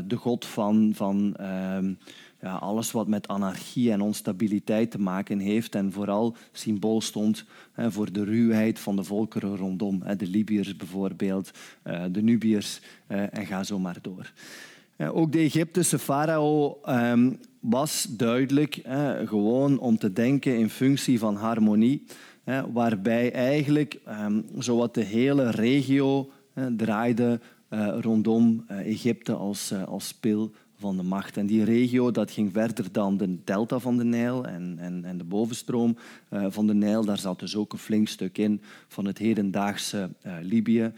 [0.06, 1.92] de god van, van ehm,
[2.40, 5.74] ja, alles wat met anarchie en onstabiliteit te maken heeft.
[5.74, 7.44] En vooral symbool stond
[7.76, 10.02] voor de ruwheid van de volkeren rondom.
[10.16, 11.50] de Libiërs bijvoorbeeld,
[12.10, 14.32] de Nubiërs en ga zo maar door.
[15.12, 18.80] ook de Egyptische farao ehm, was duidelijk
[19.24, 22.04] gewoon om te denken in functie van harmonie,
[22.72, 24.00] waarbij eigenlijk
[24.58, 26.30] zowat de hele regio
[26.76, 27.40] draaide
[28.00, 31.36] rondom uh, Egypte als, uh, als spil van de macht.
[31.36, 35.18] En die regio dat ging verder dan de delta van de Nijl en, en, en
[35.18, 35.96] de bovenstroom
[36.30, 37.04] van de Nijl.
[37.04, 40.10] Daar zat dus ook een flink stuk in van het hedendaagse
[40.42, 40.92] Libië.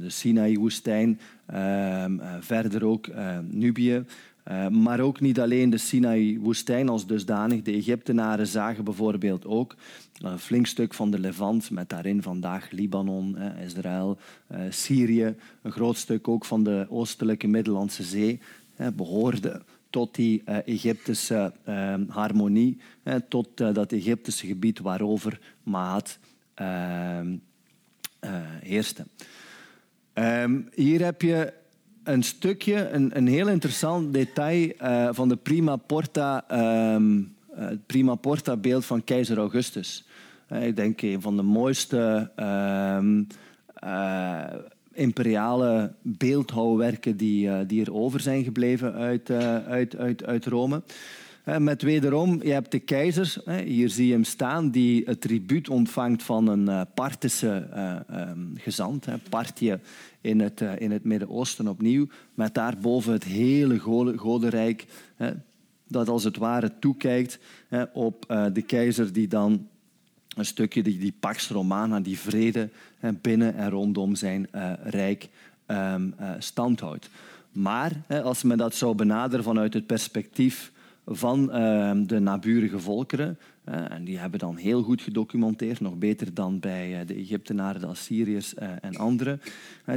[0.00, 3.08] de Sinaï-woestijn, ehm, verder ook
[3.50, 4.04] Nubië.
[4.48, 7.62] Uh, maar ook niet alleen de Sinaï-woestijn als dusdanig.
[7.62, 9.76] De Egyptenaren zagen bijvoorbeeld ook
[10.18, 14.18] een flink stuk van de Levant, met daarin vandaag Libanon, eh, Israël,
[14.52, 15.34] uh, Syrië.
[15.62, 18.40] Een groot stuk ook van de oostelijke Middellandse Zee
[18.76, 21.52] eh, behoorde tot die Egyptische
[22.08, 22.78] harmonie,
[23.28, 26.18] tot dat Egyptische gebied waarover Maat
[28.60, 29.06] heerste.
[30.14, 31.52] Um, hier heb je
[32.04, 36.44] een stukje, een, een heel interessant detail uh, van de prima porta,
[36.94, 40.04] um, uh, prima porta beeld van keizer Augustus.
[40.52, 42.30] Uh, ik denk een van de mooiste
[42.96, 43.26] um,
[44.92, 50.82] imperiale beeldhouwwerken die, die er over zijn gebleven uit, uit, uit, uit Rome.
[51.58, 56.22] Met wederom, je hebt de keizer, hier zie je hem staan, die het tribuut ontvangt
[56.22, 57.66] van een Parthische
[58.10, 59.06] um, gezant.
[59.28, 59.78] Parthië
[60.20, 63.78] in het, uh, in het Midden-Oosten opnieuw, met daarboven het hele
[64.16, 64.86] godenrijk,
[65.88, 67.38] dat als het ware toekijkt
[67.92, 69.68] op uh, de keizer die dan
[70.36, 72.68] een stukje die, die Pax Romana, die vrede
[73.20, 75.28] binnen en rondom zijn uh, rijk
[75.66, 77.10] um, stand houdt.
[77.52, 80.72] Maar als men dat zou benaderen vanuit het perspectief
[81.06, 86.60] van ehm, de naburige volkeren, en die hebben dan heel goed gedocumenteerd, nog beter dan
[86.60, 89.40] bij eh, de Egyptenaren, de Assyriërs eh, en anderen,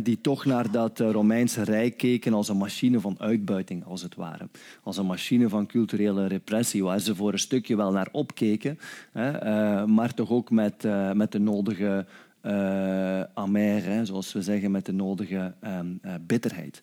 [0.03, 4.15] die toch naar dat eh, Romeinse Rijk keken als een machine van uitbuiting, als het
[4.15, 4.47] ware.
[4.83, 8.79] Als een machine van culturele repressie, waar ze voor een stukje wel naar opkeken,
[9.85, 12.05] maar toch ook met, met de nodige
[12.45, 15.87] uh, amer, zoals we zeggen, met de nodige ehm,
[16.21, 16.81] bitterheid.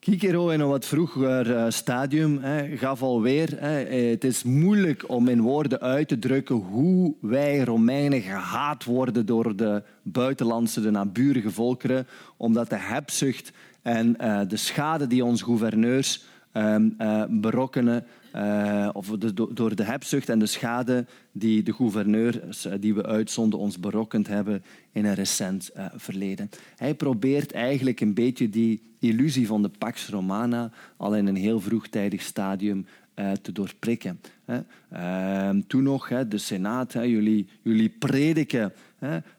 [0.00, 3.48] Kikero in een wat vroeger stadium hè, gaf alweer...
[3.56, 3.70] Hè,
[4.10, 9.56] het is moeilijk om in woorden uit te drukken hoe wij Romeinen gehaat worden door
[9.56, 14.12] de buitenlandse, de naburige volkeren, omdat de hebzucht en
[14.48, 16.96] de schade die onze gouverneurs um,
[17.28, 18.04] berokkenen
[18.36, 23.06] uh, of de, door de hebzucht en de schade die de gouverneurs uh, die we
[23.06, 24.62] uitzonden ons berokkend hebben
[24.92, 26.50] in een recent uh, verleden.
[26.76, 31.60] Hij probeert eigenlijk een beetje die illusie van de Pax Romana al in een heel
[31.60, 32.86] vroegtijdig stadium
[33.42, 34.20] te doorprikken.
[34.90, 38.72] Ehm, toen nog, de Senaat, jullie, jullie prediken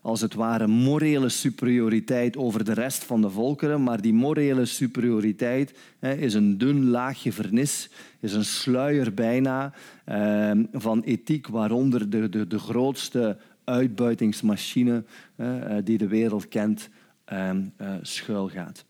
[0.02, 5.78] als het ware morele superioriteit over de rest van de volkeren, maar die morele superioriteit
[6.00, 9.74] is een dun laagje vernis, is een sluier bijna
[10.06, 15.04] ehm, van ethiek waaronder de, de, de grootste uitbuitingsmachine
[15.36, 16.89] eh, die de wereld kent
[17.26, 18.86] ehm, eh, schuilgaat.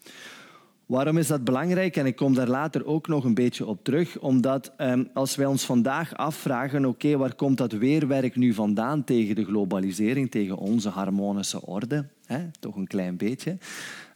[0.91, 1.95] Waarom is dat belangrijk?
[1.95, 4.19] En ik kom daar later ook nog een beetje op terug.
[4.19, 9.35] Omdat ehm, als wij ons vandaag afvragen, oké, waar komt dat weerwerk nu vandaan tegen
[9.35, 12.05] de globalisering, tegen onze harmonische orde?
[12.25, 12.39] Hè?
[12.59, 13.57] Toch een klein beetje.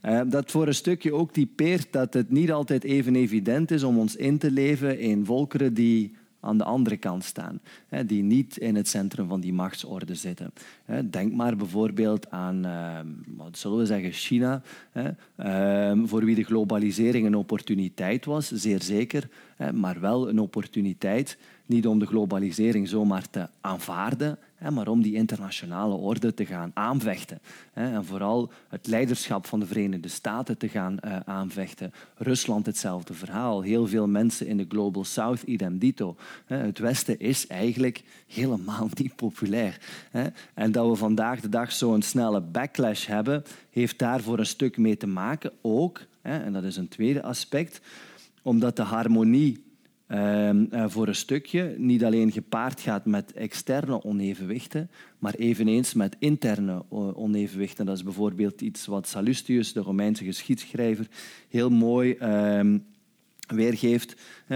[0.03, 3.97] Uh, dat voor een stukje ook typeert dat het niet altijd even evident is om
[3.97, 7.59] ons in te leven in volkeren die aan de andere kant staan,
[8.05, 10.53] die niet in het centrum van die machtsorde zitten.
[11.09, 14.61] Denk maar bijvoorbeeld aan, ehm, wat zullen we zeggen, China,
[15.35, 19.29] ehm, voor wie de globalisering een opportuniteit was, zeer zeker,
[19.73, 24.37] maar wel een opportuniteit niet om de globalisering zomaar te aanvaarden,
[24.73, 27.39] maar om die internationale orde te gaan aanvechten.
[27.73, 31.93] En vooral het leiderschap van de Verenigde Staten te gaan eh, aanvechten.
[32.15, 33.61] Rusland hetzelfde verhaal.
[33.61, 36.15] Heel veel mensen in de Global South, idem dito.
[36.45, 39.79] Het Westen is eigenlijk helemaal niet populair.
[40.53, 44.77] En dat we vandaag de dag zo'n snelle backlash hebben, heeft daar voor een stuk
[44.77, 45.51] mee te maken.
[45.61, 47.81] Ook, en dat is een tweede aspect,
[48.41, 49.64] omdat de harmonie
[50.07, 54.89] Ehm, eh, voor een stukje niet alleen gepaard gaat met externe onevenwichten,
[55.19, 57.85] maar eveneens met interne onevenwichten.
[57.85, 61.07] Dat is bijvoorbeeld iets wat Sallustius, de Romeinse geschiedschrijver,
[61.49, 62.77] heel mooi ehm,
[63.47, 64.15] weergeeft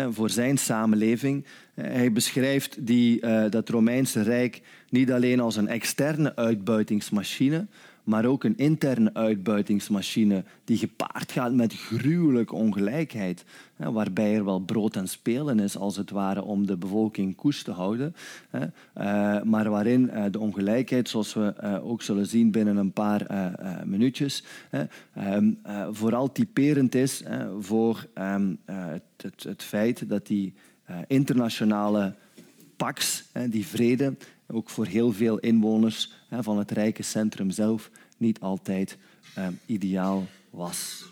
[0.09, 1.45] voor zijn samenleving.
[1.73, 7.67] Eh, hij beschrijft die, dat Romeinse Rijk niet alleen als een externe uitbuitingsmachine,
[8.09, 13.45] maar ook een interne uitbuitingsmachine die gepaard gaat met gruwelijke ongelijkheid.
[13.75, 17.71] Waarbij er wel brood en spelen is, als het ware, om de bevolking koest te
[17.71, 18.15] houden.
[18.49, 23.27] Eh, maar waarin eh, de ongelijkheid, zoals we eh, ook zullen zien binnen een paar
[23.85, 24.43] minuutjes,
[25.13, 25.51] ehm,
[25.91, 27.23] vooral typerend is
[27.59, 28.55] voor ehm,
[29.17, 30.53] het, het feit dat die
[31.07, 32.15] internationale
[32.75, 34.15] pax, die vrede,
[34.51, 38.97] ook voor heel veel inwoners van het rijke centrum zelf niet altijd
[39.35, 41.03] ehm, ideaal was.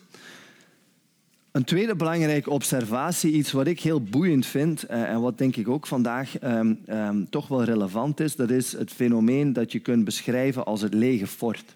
[1.52, 5.68] Een tweede belangrijke observatie, iets wat ik heel boeiend vind eh, en wat denk ik
[5.68, 10.06] ook vandaag ehm, ehm, toch wel relevant is, dat is het fenomeen dat je kunt
[10.06, 11.76] beschrijven als het lege fort.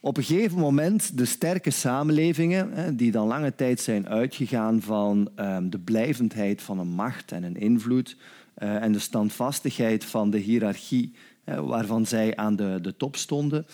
[0.00, 5.30] Op een gegeven moment de sterke samenlevingen, die dan lange tijd zijn uitgegaan van
[5.62, 8.16] de blijvendheid van een macht en een invloed,
[8.54, 11.14] en de standvastigheid van de hiërarchie
[11.44, 13.66] waarvan zij aan de, de top stonden,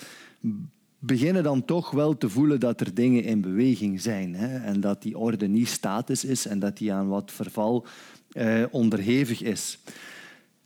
[0.99, 4.35] beginnen dan toch wel te voelen dat er dingen in beweging zijn.
[4.35, 4.59] Hè?
[4.59, 7.87] En dat die orde niet statisch is en dat die aan wat verval
[8.33, 9.79] eh, onderhevig is.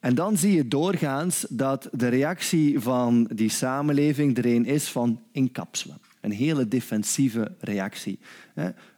[0.01, 5.21] En dan zie je doorgaans dat de reactie van die samenleving er een is van
[5.33, 5.99] inkapselen.
[6.25, 8.19] Een hele defensieve reactie.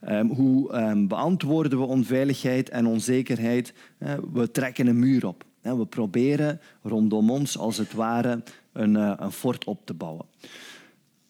[0.01, 3.73] Ehm, hoe ehm, beantwoorden we onveiligheid en onzekerheid?
[4.33, 5.45] We trekken een muur op.
[5.75, 10.27] We proberen rondom ons, als het ware, een, eh, een fort op te bouwen.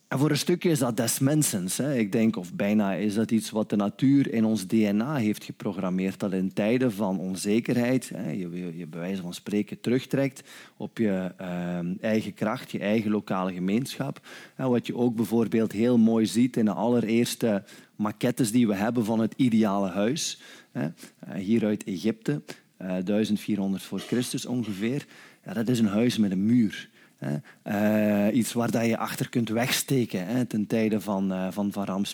[0.08, 1.76] En voor een stukje is dat des mensens.
[1.76, 1.96] Hè.
[1.96, 6.20] Ik denk, of bijna is dat iets wat de natuur in ons DNA heeft geprogrammeerd.
[6.20, 10.42] Dat in tijden van onzekerheid hè, je, je bij wijze van spreken terugtrekt
[10.76, 14.26] op je ehm, eigen kracht, je eigen lokale gemeenschap.
[14.56, 17.64] En wat je ook bijvoorbeeld heel mooi ziet in de allereerste
[17.96, 20.40] maquettes die we hebben van het ideale huis.
[20.72, 20.88] Hè,
[21.18, 22.42] eh, hier uit Egypte,
[22.76, 25.06] 1400 eh, voor Christus ongeveer.
[25.44, 26.88] Ja, dat is een huis met een muur.
[27.22, 32.04] Uh, iets waar dat je achter kunt wegsteken hè, ten tijde van, uh, van, van.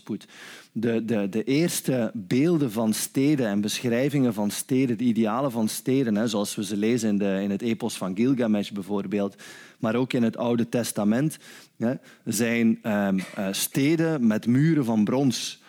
[0.73, 6.15] De, de, de eerste beelden van steden en beschrijvingen van steden, de idealen van steden,
[6.15, 9.43] hè, zoals we ze lezen in, de, in het epos van Gilgamesh bijvoorbeeld,
[9.79, 11.39] maar ook in het Oude Testament,
[11.77, 15.61] hè, zijn um, uh, steden met muren van brons.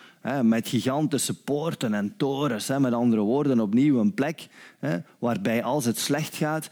[0.42, 2.68] met gigantische poorten en torens.
[2.68, 4.46] met andere woorden, opnieuw een plek
[5.18, 6.70] waarbij als het slecht gaat,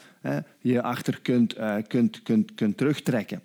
[0.59, 3.43] je achter kunt, uh, kunt, kunt, kunt terugtrekken.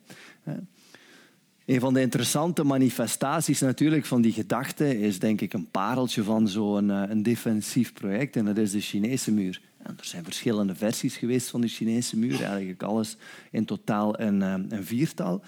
[1.67, 6.47] Een van de interessante manifestaties natuurlijk van die gedachte is denk ik een pareltje van
[6.47, 9.61] zo'n uh, een defensief project en dat is de Chinese muur.
[9.77, 13.17] En er zijn verschillende versies geweest van de Chinese muur, eigenlijk alles
[13.51, 15.41] in totaal een, uh, een viertal.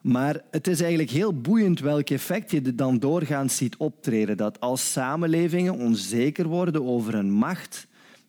[0.00, 4.36] Maar het is eigenlijk heel boeiend welk effect je dan doorgaans ziet optreden.
[4.36, 7.86] Dat als samenlevingen onzeker worden over hun macht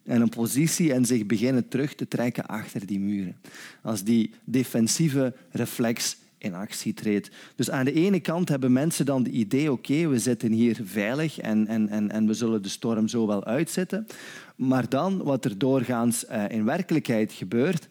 [0.07, 3.35] en een positie en zich beginnen terug te trekken achter die muren.
[3.81, 7.29] Als die defensieve reflex in actie treedt.
[7.55, 11.39] Dus aan de ene kant hebben mensen dan het idee, oké, we zitten hier veilig
[11.39, 14.07] en, en, en, en we zullen de storm zo wel uitzitten.
[14.55, 17.87] Maar dan, wat er doorgaans uh, in werkelijkheid gebeurt,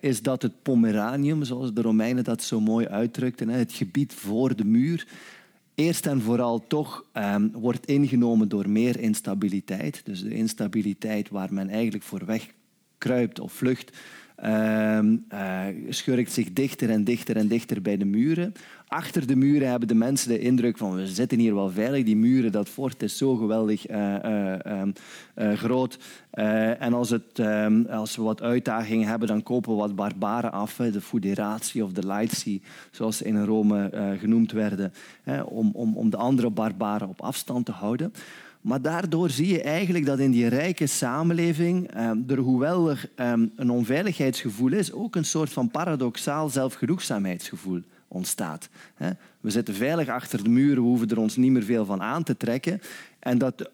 [0.00, 4.64] is dat het Pomeranium, zoals de Romeinen dat zo mooi uitdrukten, het gebied voor de
[4.64, 5.06] muur,
[5.80, 10.00] eerst en vooral toch um, wordt ingenomen door meer instabiliteit.
[10.04, 13.96] Dus de instabiliteit waar men eigenlijk voor wegkruipt of vlucht,
[14.44, 15.16] uh,
[15.88, 18.52] schurkt zich dichter en dichter en dichter bij de muren.
[18.90, 22.04] Achter de muren hebben de mensen de indruk van we zitten hier wel veilig.
[22.04, 24.14] Die muren, dat fort is zo geweldig uh,
[25.36, 25.98] uh, groot.
[26.78, 30.76] en als, het, ehm, als we wat uitdagingen hebben, dan kopen we wat barbaren af.
[30.76, 32.60] De Fuderatie of de Laity,
[32.90, 34.92] zoals ze in Rome genoemd werden.
[35.44, 38.12] om, om, om de andere barbaren op afstand te houden.
[38.60, 43.32] Maar daardoor zie je eigenlijk dat in die rijke samenleving eh, er, hoewel er eh,
[43.56, 47.82] een onveiligheidsgevoel is, ook een soort van paradoxaal zelfgenoegzaamheidsgevoel
[48.12, 48.68] ontstaat.
[49.40, 52.22] We zitten veilig achter de muren, we hoeven er ons niet meer veel van aan
[52.22, 52.80] te trekken.
[53.18, 53.70] En dat de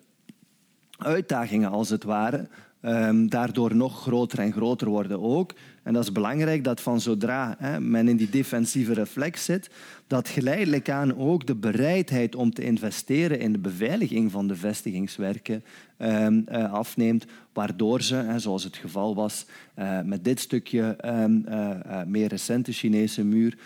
[0.96, 2.48] uitdagingen, als het ware,
[2.80, 5.52] ehm, daardoor nog groter en groter worden ook.
[5.86, 9.70] En dat is belangrijk dat van zodra hè, men in die defensieve reflex zit,
[10.06, 15.64] dat geleidelijk aan ook de bereidheid om te investeren in de beveiliging van de vestigingswerken
[15.96, 19.46] ehm, eh, afneemt, waardoor ze, hè, zoals het geval was
[19.78, 23.58] uh, met dit stukje ehm, eh, meer recente Chinese muur,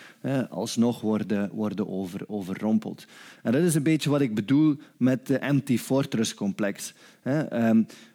[0.50, 3.06] alsnog worden, worden over, overrompeld.
[3.42, 6.94] En dat is een beetje wat ik bedoel met de empty fortress complex.
[7.22, 7.44] Hè.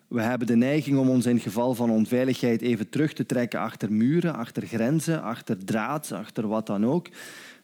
[0.08, 3.92] We hebben de neiging om ons in geval van onveiligheid even terug te trekken achter
[3.92, 7.08] muren, achter grenzen, achter draad, achter wat dan ook.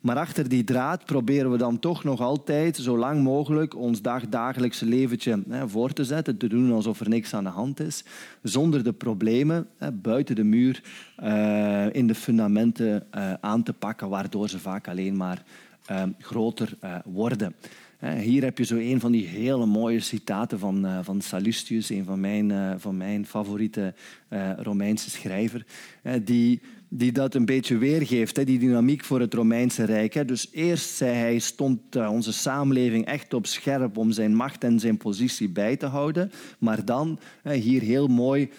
[0.01, 4.85] Maar achter die draad proberen we dan toch nog altijd zo lang mogelijk ons dagdagelijkse
[4.85, 8.03] leventje hè, voor te zetten, te doen alsof er niks aan de hand is,
[8.41, 10.83] zonder de problemen hè, buiten de muur
[11.23, 15.43] uh, in de fundamenten uh, aan te pakken, waardoor ze vaak alleen maar
[15.91, 17.55] uh, groter worden.
[18.01, 22.05] Hier heb je zo een van die hele mooie citaten van, uh, van Sallustius, een
[22.05, 23.93] van mijn, uh, van mijn favoriete
[24.29, 25.65] uh, Romeinse schrijver,
[26.23, 30.27] die, die dat een beetje weergeeft, die dynamiek voor het Romeinse Rijk.
[30.27, 34.97] Dus eerst, zei hij, stond onze samenleving echt op scherp om zijn macht en zijn
[34.97, 36.31] positie bij te houden.
[36.59, 38.49] Maar dan, hier heel mooi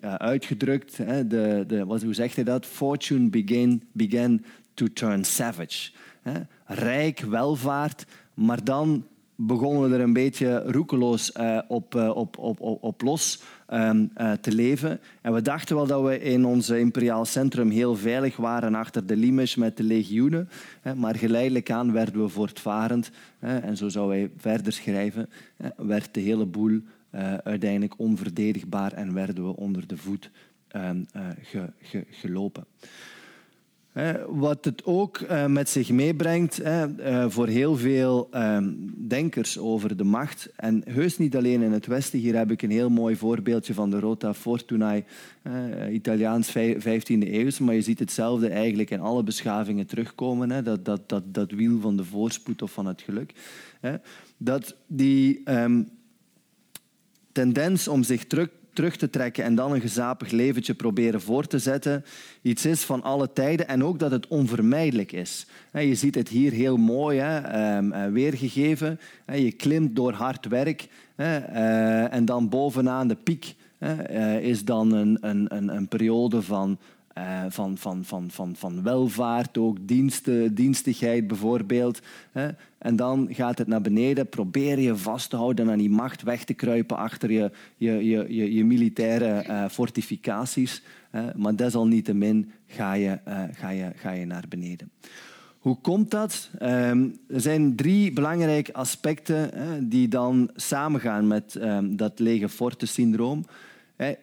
[0.00, 2.66] uitgedrukt, de, de, wat, hoe zegt hij dat?
[2.66, 5.90] Fortune began, began to turn savage.
[6.64, 8.04] Rijk, welvaart,
[8.34, 9.04] maar dan
[9.46, 14.32] begonnen we er een beetje roekeloos uh, op, uh, op, op, op, los um, uh,
[14.32, 15.00] te leven.
[15.20, 19.16] En we dachten wel dat we in ons imperiaal centrum heel veilig waren achter de
[19.16, 20.48] limes met de legioenen.
[20.96, 23.10] Maar geleidelijk aan werden we voortvarend.
[23.38, 25.28] En zo zou hij verder schrijven.
[25.76, 26.80] Werd de hele boel
[27.42, 30.30] uiteindelijk onverdedigbaar en werden we onder de voet
[30.68, 31.04] ehm,
[31.42, 32.64] ge, ge, gelopen.
[34.28, 36.84] Wat het ook eh, met zich meebrengt eh,
[37.28, 40.48] voor heel veel ehm, denkers over de macht.
[40.56, 42.18] En heus niet alleen in het Westen.
[42.18, 45.04] Hier heb ik een heel mooi voorbeeldje van de Rota Fortunae,
[45.90, 47.50] Italiaans 15e eeuw.
[47.60, 50.64] Maar je ziet hetzelfde eigenlijk in alle beschavingen terugkomen.
[50.64, 53.32] Dat, dat, dat, dat wiel van de voorspoed of van het geluk.
[54.36, 55.82] Dat die ehm,
[57.32, 61.58] tendens om zich terug terug te trekken en dan een gezapig leventje proberen voor te
[61.58, 62.04] zetten,
[62.42, 65.46] iets is van alle tijden en ook dat het onvermijdelijk is.
[65.72, 69.00] Je ziet het hier heel mooi ehm, eh, weergegeven.
[69.34, 75.18] Je klimt door hard werk eh, en dan bovenaan de piek eh, is dan een,
[75.20, 76.78] een, een periode van
[77.18, 82.00] uh, van, van, van, van, van welvaart, ook diensten, dienstigheid bijvoorbeeld.
[82.78, 84.28] En dan gaat het naar beneden.
[84.28, 88.24] Probeer je vast te houden aan die macht, weg te kruipen achter je, je, je,
[88.28, 90.82] je, je militaire uh, fortificaties.
[91.36, 94.90] Maar desalniettemin ga je, uh, ga, je, ga je naar beneden.
[95.58, 96.50] Hoe komt dat?
[96.62, 99.50] Um, er zijn drie belangrijke aspecten
[99.88, 103.44] die dan samengaan met um, dat lege forte syndroom.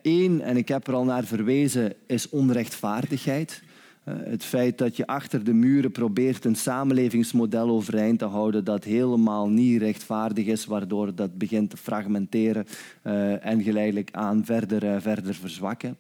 [0.02, 3.62] Eén, en ik heb er al naar verwezen, is onrechtvaardigheid.
[4.04, 9.50] Het feit dat je achter de muren probeert een samenlevingsmodel overeind te houden dat helemaal
[9.50, 12.66] niet rechtvaardig is, waardoor dat begint te fragmenteren
[13.04, 15.98] uh, en geleidelijk aan verder, uh, verder verzwakken.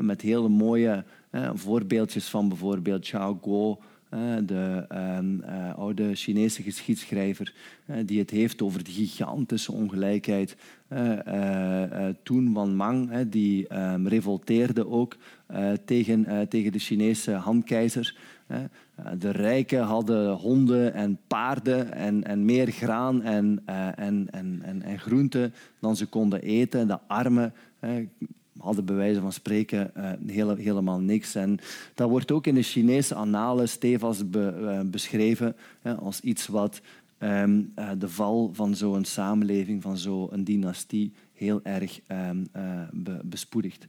[0.00, 1.04] Met hele mooie
[1.54, 3.78] voorbeeldjes van bijvoorbeeld Xiao Guo,
[4.44, 5.40] de ehm,
[5.76, 7.54] oude Chinese geschiedschrijver,
[8.04, 10.56] die het heeft over de gigantische ongelijkheid.
[12.22, 15.16] Toen Wan Mang, die ehm, revolteerde ook
[15.84, 18.16] tegen, tegen de Chinese handkeizer.
[19.18, 23.62] De rijken hadden honden en paarden en, en meer graan en,
[23.96, 26.86] en, en, en, en groenten dan ze konden eten.
[26.86, 27.52] De armen
[28.66, 29.90] hadden bij wijze van spreken
[30.26, 31.34] uh, helemaal niks.
[31.34, 31.58] En
[31.94, 35.56] dat wordt ook in de Chinese annalen stevast uh, beschreven
[35.98, 36.80] als iets wat
[37.18, 42.00] um, uh, de val van zo'n samenleving, van zo'n dynastie, heel erg
[42.92, 43.86] be bespoedigt.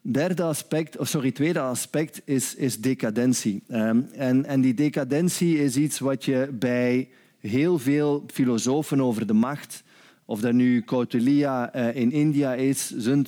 [0.00, 3.62] Derde aspect, of sorry, tweede aspect is, is decadentie.
[3.68, 7.08] Um, en, en die decadentie is iets wat je bij
[7.38, 9.82] heel veel filosofen over de macht
[10.24, 13.26] of dat nu Kautilya uh, in India is, Sun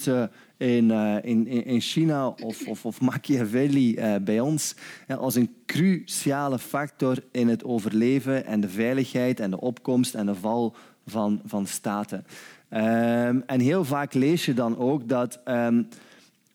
[0.57, 4.75] in, uh, in, in China of, of, of Machiavelli uh, bij ons,
[5.19, 10.35] als een cruciale factor in het overleven en de veiligheid en de opkomst en de
[10.35, 10.75] val
[11.07, 12.25] van, van staten.
[12.71, 15.89] Um, en heel vaak lees je dan ook dat een,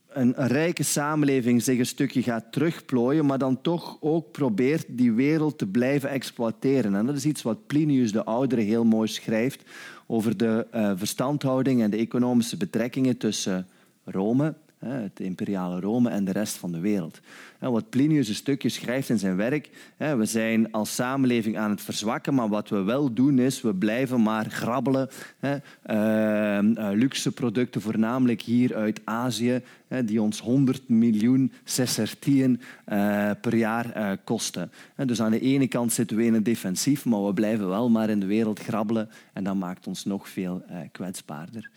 [0.08, 5.58] een, rijke samenleving zich een stukje gaat terugplooien, maar dan toch ook probeert die wereld
[5.58, 6.96] te blijven exploiteren.
[6.96, 9.64] En dat is iets wat Plinius de Oudere heel mooi schrijft
[10.12, 13.68] over de uh, verstandhouding en de economische betrekkingen tussen
[14.04, 14.54] Rome,
[14.86, 17.20] het imperiale Rome en de rest van de wereld.
[17.60, 22.34] Wat Plinius een stukje schrijft in zijn werk, we zijn als samenleving aan het verzwakken,
[22.34, 25.10] maar wat we wel doen is, we blijven maar grabbelen.
[25.40, 29.62] Ehm, eh, luxe producten, voornamelijk hier uit Azië,
[30.06, 34.72] die ons 100 miljoen sestertien eh, per jaar eh, kosten.
[35.06, 38.10] Dus aan de ene kant zitten we in een defensief, maar we blijven wel maar
[38.10, 41.70] in de wereld grabbelen en dat maakt ons nog veel kwetsbaarder.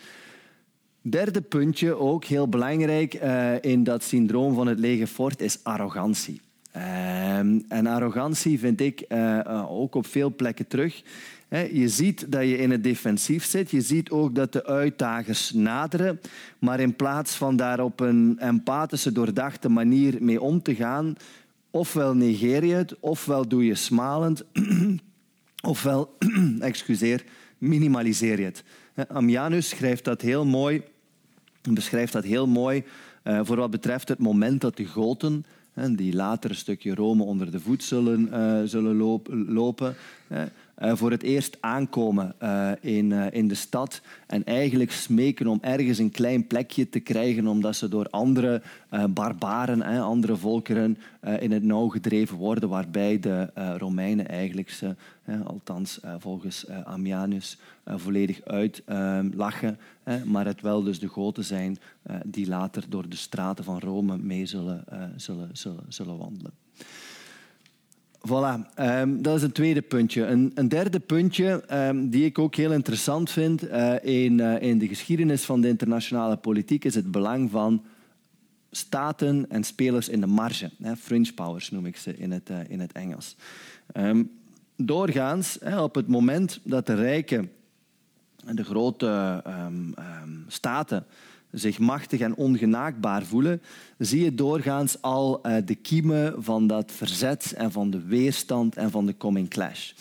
[1.07, 6.41] Derde puntje, ook heel belangrijk uh, in dat syndroom van het lege fort, is arrogantie.
[6.77, 7.39] Uh,
[7.69, 11.03] en arrogantie vind ik uh, ook op veel plekken terug.
[11.73, 13.71] je ziet dat je in het defensief zit.
[13.71, 16.21] Je ziet ook dat de uitdagers naderen.
[16.59, 21.17] Maar in plaats van daar op een empathische, doordachte manier mee om te gaan,
[21.71, 24.45] ofwel negeer je het, ofwel doe je smalend,
[25.73, 26.17] ofwel,
[26.61, 27.25] excuseer,
[27.59, 28.65] minimaliseer je het.
[29.09, 30.83] Ammianus schrijft dat heel mooi
[31.73, 32.85] beschrijft dat heel mooi
[33.25, 35.45] uh, voor wat betreft het moment dat de Goten,
[35.91, 38.97] die later een stukje Rome onder de voet zullen, uh, zullen
[39.49, 39.97] lopen,
[40.79, 45.99] voor het eerst aankomen uh, in, uh, in de stad en eigenlijk smeken om ergens
[45.99, 48.63] een klein plekje te krijgen omdat ze door andere
[49.11, 50.99] barbaren, andere volkeren
[51.39, 54.95] in het nauw gedreven worden, waarbij de Romeinen eigenlijk ze,
[55.45, 59.79] althans volgens Ammianus, volledig uitlachen,
[60.25, 61.79] maar het wel dus de Goten zijn
[62.25, 64.85] die later door de straten van Rome mee zullen,
[65.17, 66.53] zullen, zullen, zullen wandelen.
[68.29, 70.27] Voilà, um, dat is een tweede puntje.
[70.27, 74.79] Een, een derde puntje um, die ik ook heel interessant vind uh, in, uh, in
[74.79, 77.85] de geschiedenis van de internationale politiek is het belang van
[78.71, 80.71] staten en spelers in de marge.
[80.83, 83.37] Hè, fringe powers noem ik ze in het, uh, in het Engels.
[83.97, 84.31] Um,
[84.77, 87.51] doorgaans, hè, op het moment dat de rijken
[88.45, 89.43] en de grote
[90.49, 91.07] staten
[91.55, 93.63] zich machtig en ongenaakbaar voelen,
[93.99, 98.91] zie je doorgaans al uh, de kiemen van dat verzet en van de weerstand en
[98.91, 99.93] van de coming clash.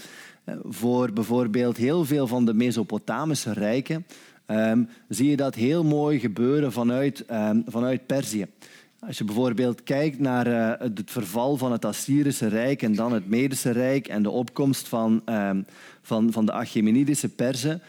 [0.46, 4.06] Uh, voor bijvoorbeeld heel veel van de Mesopotamische rijken
[4.48, 8.46] um, zie je dat heel mooi gebeuren vanuit, um, vanuit Perzië.
[9.00, 13.28] Als je bijvoorbeeld kijkt naar uh, het verval van het Assyrische Rijk en dan het
[13.28, 15.66] Medische Rijk en de opkomst van, um,
[16.02, 17.82] van, van de Achaemenidische Perzen,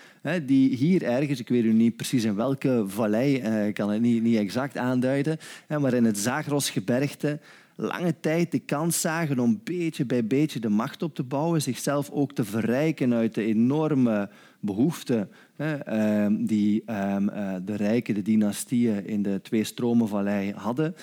[0.47, 4.01] die hier ergens, ik weet nu niet precies in welke vallei, eh, ik kan het
[4.01, 7.41] niet, niet exact aanduiden, maar in het Zagrosgebergte
[7.77, 12.11] lange tijd de kans zagen om beetje bij beetje de macht op te bouwen, zichzelf
[12.11, 14.29] ook te verrijken uit de enorme
[14.61, 20.95] behoeften ehm, die ehm, eh, de rijken, de dynastieën in de Twee Stromenvallei hadden.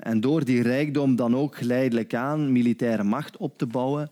[0.00, 4.10] En door die rijkdom dan ook geleidelijk aan militaire macht op te bouwen.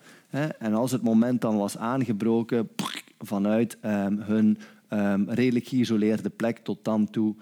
[0.58, 2.68] En als het moment dan was aangebroken,
[3.26, 4.58] vanuit um, hun
[4.90, 7.34] um, redelijk geïsoleerde plek tot dan toe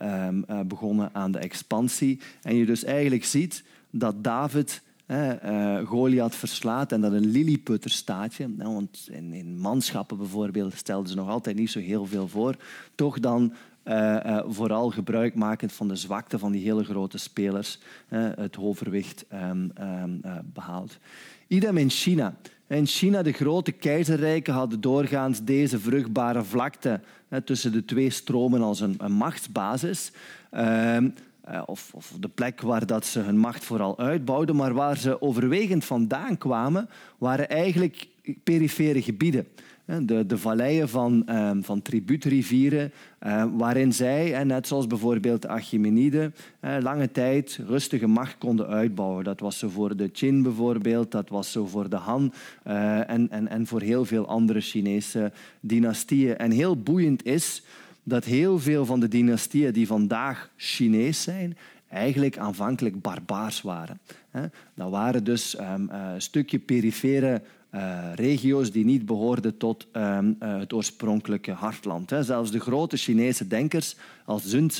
[0.00, 2.20] um, uh, begonnen aan de expansie.
[2.42, 8.72] En je dus eigenlijk ziet dat David uh, Goliath verslaat en dat een lilliputterstaatje, nou,
[8.72, 12.56] want in, in, manschappen bijvoorbeeld stelden ze nog altijd niet zo heel veel voor,
[12.94, 13.52] toch dan
[13.84, 13.94] uh,
[14.26, 17.78] uh, vooral gebruikmakend van de zwakte van die hele grote spelers
[18.14, 19.24] het overwicht
[20.52, 20.98] behaalt.
[21.46, 22.34] Idem in China.
[22.68, 28.62] In China, de grote keizerrijken hadden doorgaans deze vruchtbare vlakte hè, tussen de twee stromen
[28.62, 30.12] als een, een machtsbasis.
[30.52, 30.96] Uh,
[31.66, 35.84] of, of, de plek waar dat ze hun macht vooral uitbouwden, maar waar ze overwegend
[35.84, 36.88] vandaan kwamen,
[37.18, 38.06] waren eigenlijk
[38.44, 39.46] perifere gebieden
[40.02, 42.92] de, de valleien van, um, van tribuutrivieren,
[43.26, 49.24] uh, waarin zij, net zoals bijvoorbeeld Achaemenide, uh, lange tijd rustige macht konden uitbouwen.
[49.24, 52.32] Dat was zo voor de Qin bijvoorbeeld, dat was zo voor de Han
[52.66, 56.36] uh, en, en, en voor heel veel andere Chinese dynastieën.
[56.36, 57.62] En heel boeiend is
[58.02, 61.56] dat heel veel van de dynastieën die vandaag Chinees zijn,
[61.88, 64.00] eigenlijk aanvankelijk barbaars waren.
[64.74, 67.42] Dat waren dus een stukje perifere
[67.74, 72.10] uh, regio's die niet behoorden tot um, uh, het oorspronkelijke hartland.
[72.10, 72.22] Hè.
[72.22, 74.70] Zelfs de grote Chinese denkers als Sun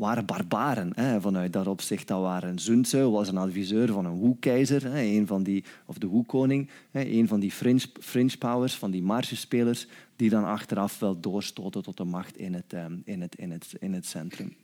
[0.00, 2.08] waren barbaren hè, vanuit dat opzicht.
[2.08, 4.82] Dat waren Sun was een adviseur van een Wu-keizer,
[5.26, 10.30] van die, of de Wu-koning, een van die fringe, fringe powers, van die marchespelers, die
[10.30, 13.92] dan achteraf wel doorstoten tot de macht in het, um, in het, in het, in
[13.92, 14.54] het centrum.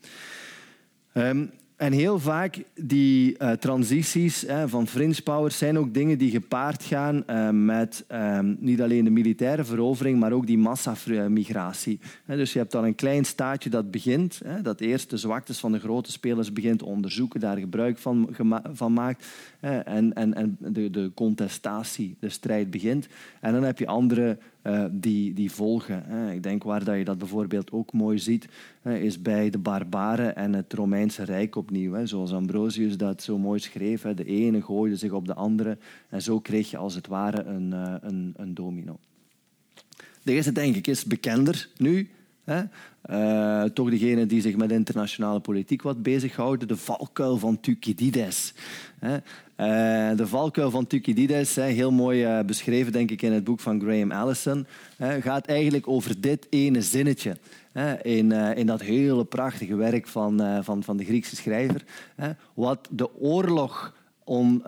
[1.13, 6.31] Um, en heel vaak die uh, transities hè, van fringe powers zijn ook dingen die
[6.31, 12.01] gepaard gaan uh, met um, niet alleen de militaire verovering, maar ook die massamigratie.
[12.27, 15.73] Dus je hebt dan een klein staatje dat begint, hè, dat eerst de zwaktes van
[15.73, 18.37] de grote spelers begint te onderzoeken, daar gebruik van,
[18.73, 19.27] van maakt
[19.61, 23.09] en, en, en de, de contestatie, de strijd begint.
[23.41, 26.03] En dan heb je andere uh, die, die volgen.
[26.07, 26.33] Hè.
[26.33, 28.49] Ik denk waar dat je dat bijvoorbeeld ook mooi ziet,
[28.83, 31.93] hè, is bij de barbaren en het Romeinse Rijk opnieuw.
[31.93, 32.07] Hè.
[32.07, 34.03] Zoals Ambrosius dat zo mooi schreef.
[34.03, 35.79] De ene gooide zich op de andere.
[36.09, 38.99] En zo kreeg je als het ware een, uh, een, een domino.
[40.23, 42.09] De denk ik, is bekender nu.
[42.45, 42.63] Hè?
[43.11, 48.55] Uh, toch degene die zich met internationale politiek wat bezighouden, de valkuil van Thucydides.
[48.99, 49.17] Hè?
[49.57, 49.67] Uh,
[50.17, 54.13] de valkuil van Thucydides, heel mooi uh, beschreven denk ik in het boek van Graham
[54.13, 54.67] Allison,
[54.99, 57.37] gaat eigenlijk over dit ene zinnetje.
[58.03, 61.85] In, in, dat hele prachtige werk van, van, van de Griekse schrijver.
[62.55, 63.95] Wat de oorlog
[64.25, 64.63] on,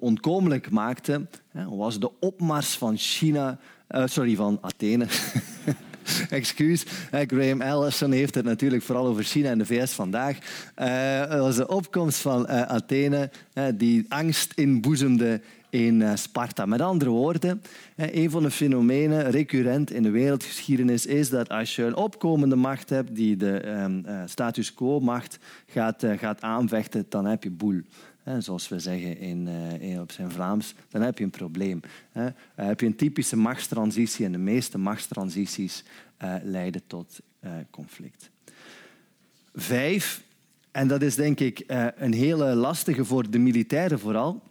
[0.00, 1.26] onkomelijk maakte,
[1.68, 5.06] was de opmars van China, sorry, van Athene.
[6.30, 6.84] Excuus.
[7.10, 10.38] Graham Allison heeft het natuurlijk vooral over China en de VS vandaag.
[10.78, 13.30] Uh, was de opkomst van uh, Athene,
[13.74, 15.40] die angst inboezemde
[15.70, 16.66] in Sparta.
[16.66, 17.62] Met andere woorden,
[17.96, 22.90] een van de fenomenen recurrent in de wereldgeschiedenis is dat als je een opkomende macht
[22.90, 27.80] hebt die de um, status quo-macht gaat, gaat aanvechten, dan heb je boel
[28.38, 31.80] zoals we zeggen in, uh, in, op zijn Vlaams, dan heb je een probleem.
[32.12, 32.24] Hè.
[32.24, 35.84] Uh, heb je een typische machtstransitie en de meeste machtstransities
[36.22, 37.20] uh, leiden tot
[37.70, 38.30] conflict.
[39.54, 40.22] Vijf,
[40.70, 41.64] en dat is denk ik
[41.96, 44.42] een hele lastige voor de militairen vooral.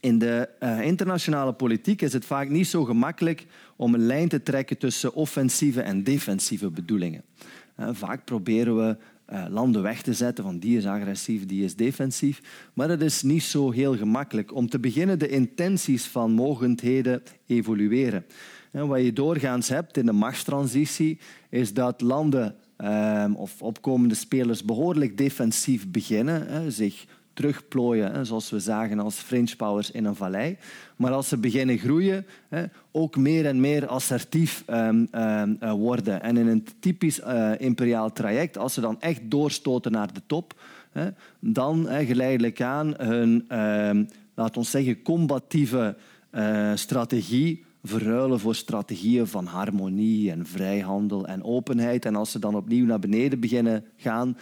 [0.00, 0.48] In de
[0.82, 5.82] internationale politiek is het vaak niet zo gemakkelijk om een lijn te trekken tussen offensieve
[5.82, 7.22] en defensieve bedoelingen.
[7.76, 8.96] vaak proberen we
[9.32, 12.42] uh, landen weg te zetten van die is agressief, die is defensief.
[12.74, 14.54] Maar dat is niet zo heel gemakkelijk.
[14.54, 18.24] Om te beginnen de intenties van mogendheden evolueren.
[18.70, 21.18] En wat je doorgaans hebt in de machtstransitie
[21.50, 28.98] is dat landen um, of opkomende spelers behoorlijk defensief beginnen, zich terugplooien, zoals we zagen
[28.98, 30.56] als fringe powers in een vallei.
[30.96, 32.26] Maar als ze beginnen groeien,
[32.90, 36.22] ook meer en meer assertief ehm, ehm, eh, worden.
[36.22, 40.60] En in een typisch uh, imperiaal traject, als ze dan echt doorstoten naar de top,
[41.40, 44.04] dan geleidelijk aan hun, ehm,
[44.34, 45.96] laten we zeggen, combatieve
[46.32, 52.04] uh, strategie verruilen voor strategieën van harmonie en vrijhandel en openheid.
[52.04, 54.36] En als ze dan opnieuw naar beneden beginnen gaan,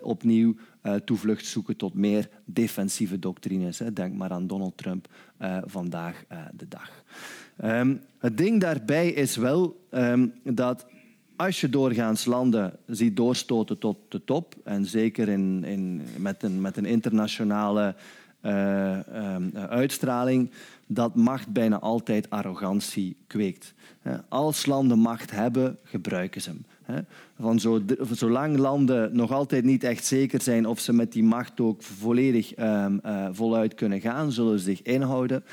[0.00, 3.80] opnieuw uh, toevlucht zoeken tot meer defensieve doctrines.
[3.92, 5.08] Denk maar aan Donald Trump
[5.42, 6.90] uh, vandaag uh, de dag.
[7.64, 10.86] Um, het ding daarbij is wel um, dat
[11.36, 16.60] als je doorgaans landen ziet doorstoten tot de top, en zeker in, in, met, een,
[16.60, 17.94] met een internationale
[18.42, 20.50] um, uitstraling,
[20.86, 23.74] dat macht bijna altijd arrogantie kweekt.
[24.28, 26.64] Als landen macht hebben, gebruiken ze hem.
[27.40, 27.80] Van zo,
[28.10, 32.58] zolang landen nog altijd niet echt zeker zijn of ze met die macht ook volledig
[32.58, 35.44] um, uh, voluit kunnen gaan, zullen ze zich inhouden.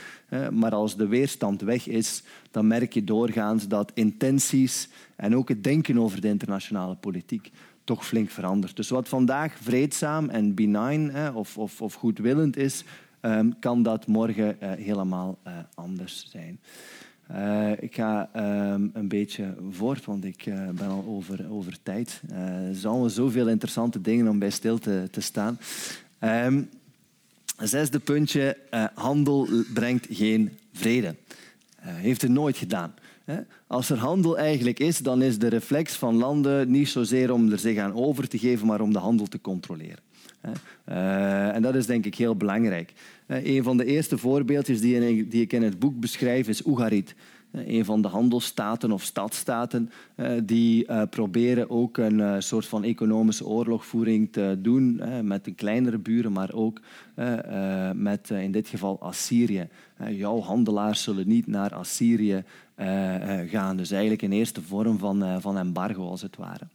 [0.52, 5.64] Maar als de weerstand weg is, dan merk je doorgaans dat intenties en ook het
[5.64, 7.52] denken over de internationale politiek
[7.84, 8.76] toch flink verandert.
[8.76, 12.84] Dus wat vandaag vreedzaam en benign of, of, of goedwillend is,
[13.22, 16.60] um, kan dat morgen uh, helemaal uh, anders zijn.
[17.32, 18.30] Uh, ik ga
[18.74, 22.22] um, een beetje voort, want ik uh, ben al over, over tijd.
[22.32, 25.60] Uh, er zijn zoveel interessante dingen om bij stil te, staan.
[26.20, 26.70] Um,
[27.58, 28.58] zesde puntje,
[28.94, 31.16] handel brengt geen vrede.
[31.80, 32.94] heeft het nooit gedaan.
[33.68, 37.60] Als er handel eigenlijk is, dan is de reflex van landen niet zozeer om er
[37.60, 40.00] zich aan over te geven, maar om de handel te controleren.
[41.54, 42.94] En dat is denk ik heel belangrijk.
[43.30, 47.16] Uh, een van de eerste voorbeeldjes die, ik in het boek beschrijf is Ugarit.
[47.52, 49.90] Uh, een van de handelsstaten of stadstaten
[50.44, 56.54] die proberen ook een soort van economische oorlogvoering te doen met de kleinere buren, maar
[56.54, 56.80] ook
[57.94, 59.68] met in dit geval Assyrië.
[60.10, 62.44] jouw handelaars zullen niet naar Assyrië
[63.48, 63.78] gaan.
[63.78, 66.68] Dus eigenlijk een eerste vorm van, van embargo als het ware.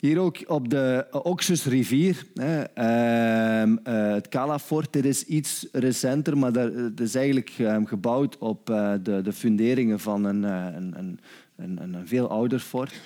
[0.00, 2.26] Hier ook op de Oxusrivier.
[2.34, 8.38] Hè, uh, het Calafort, dit is iets recenter, maar dat, het is eigenlijk ehm, gebouwd
[8.38, 11.18] op uh, de, de funderingen van een, uh, een,
[11.56, 13.00] een, een, veel ouder fort.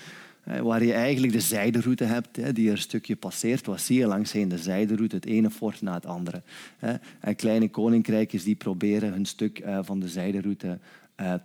[0.62, 3.66] waar je eigenlijk de zijderoute hebt, hè, die er een stukje passeert.
[3.66, 4.48] Wat zie je langs heen?
[4.48, 6.42] De zijderoute, het ene fort na het andere.
[6.78, 6.94] Hè.
[7.20, 10.74] En kleine koninkrijkjes die proberen hun stuk van de zijderoute uh,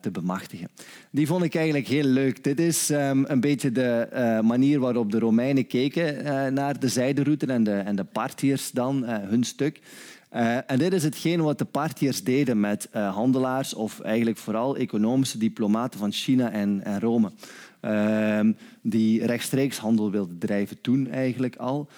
[0.01, 0.67] te bemachtigen.
[1.11, 2.43] Die vond ik eigenlijk heel leuk.
[2.43, 6.87] Dit is um, een beetje de uh, manier waarop de Romeinen keken uh, naar de
[6.87, 9.79] zijderoute en de, en de Partiërs dan, hun stuk.
[10.65, 15.99] en dit is hetgeen wat de Partiërs deden met handelaars of eigenlijk vooral economische diplomaten
[15.99, 17.31] van China en, en Rome.
[17.79, 18.51] Ehm,
[18.81, 21.89] die rechtstreeks handel wilden drijven toen eigenlijk al.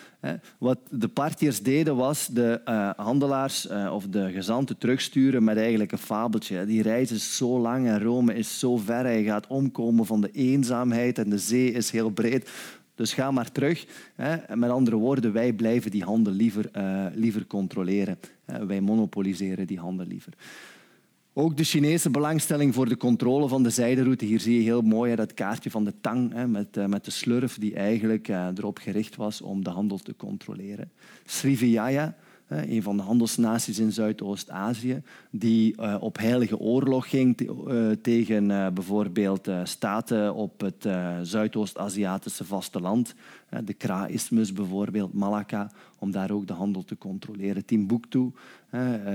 [0.58, 5.92] Wat de partiërs deden was de uh, handelaars uh, of de gezanten terugsturen met eigenlijk
[5.92, 6.66] een fabeltje.
[6.66, 9.04] Die reis is zo lang en Rome is zo ver.
[9.04, 12.50] Hij gaat omkomen van de eenzaamheid en de zee is heel breed.
[12.96, 13.86] Dus ga maar terug.
[14.54, 18.20] Met andere woorden, wij blijven die handel liever, uh, liever controleren.
[18.68, 20.34] Wij monopoliseren die handel liever.
[21.34, 24.26] Ook de Chinese belangstelling voor de controle van de zijderoute.
[24.26, 27.58] Hier zie je heel mooi dat kaartje van de tang met, uh, met de slurf
[27.58, 30.92] die eigenlijk uh, erop gericht was om de handel te controleren.
[31.26, 32.16] Srivijaya,
[32.52, 37.50] een van de handelsnaties in Zuidoost-Azië, die uh, op heilige oorlog ging
[38.02, 40.88] tegen bijvoorbeeld staten op het
[41.22, 43.16] Zuidoost-Aziatische vasteland.
[43.64, 47.66] de Kra-isthmus bijvoorbeeld, Malacca, om daar ook de handel te controleren.
[47.66, 48.32] Timbuktu,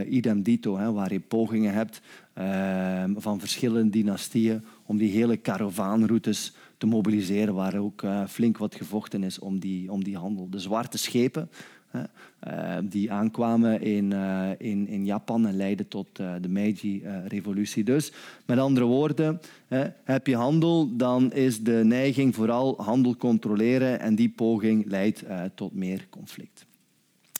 [0.08, 2.00] idem dito, waar je pogingen hebt
[2.32, 9.22] ehm, van verschillende dynastieën om die hele karavaanroutes te mobiliseren, waar ook flink wat gevochten
[9.22, 10.50] is om die, om die handel.
[10.50, 11.48] De zwarte schepen
[12.48, 17.84] uh, die aankwamen in, uh, in, in Japan en leidden tot uh, de Meiji-revolutie.
[17.84, 18.12] dus
[18.44, 19.40] met andere woorden,
[20.04, 25.24] heb je handel, dan is de neiging vooral handel controleren en die poging leidt
[25.54, 26.66] tot meer conflict.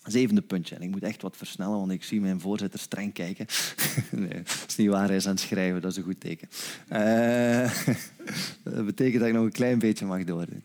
[0.07, 0.75] Zevende puntje.
[0.75, 3.47] En ik moet echt wat versnellen, want ik zie mijn voorzitter streng kijken.
[4.11, 5.81] nee, dat is niet waar, hij is aan het schrijven.
[5.81, 6.49] Dat is een goed teken.
[8.75, 10.63] Dat betekent dat ik nog een klein beetje mag doordoen.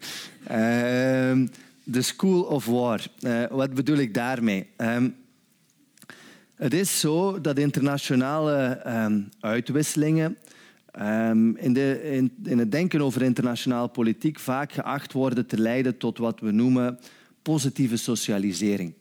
[1.84, 3.06] De School of War.
[3.20, 4.68] Uh, wat bedoel ik daarmee?
[4.78, 5.16] Um,
[6.56, 10.38] het is zo dat internationale um, uitwisselingen
[11.02, 12.04] um, in, de,
[12.44, 17.00] in, het denken over internationale politiek vaak geacht worden te leiden tot wat we noemen
[17.42, 18.94] positieve socialisering.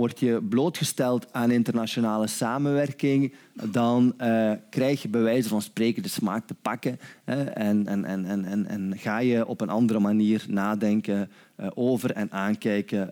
[0.00, 6.08] Word je blootgesteld aan internationale samenwerking, dan uh, krijg je bij wijze van spreken de
[6.08, 10.44] smaak te pakken hè, en, en, en, en, en, ga je op een andere manier
[10.48, 11.30] nadenken
[11.60, 13.10] uh, over en aankijken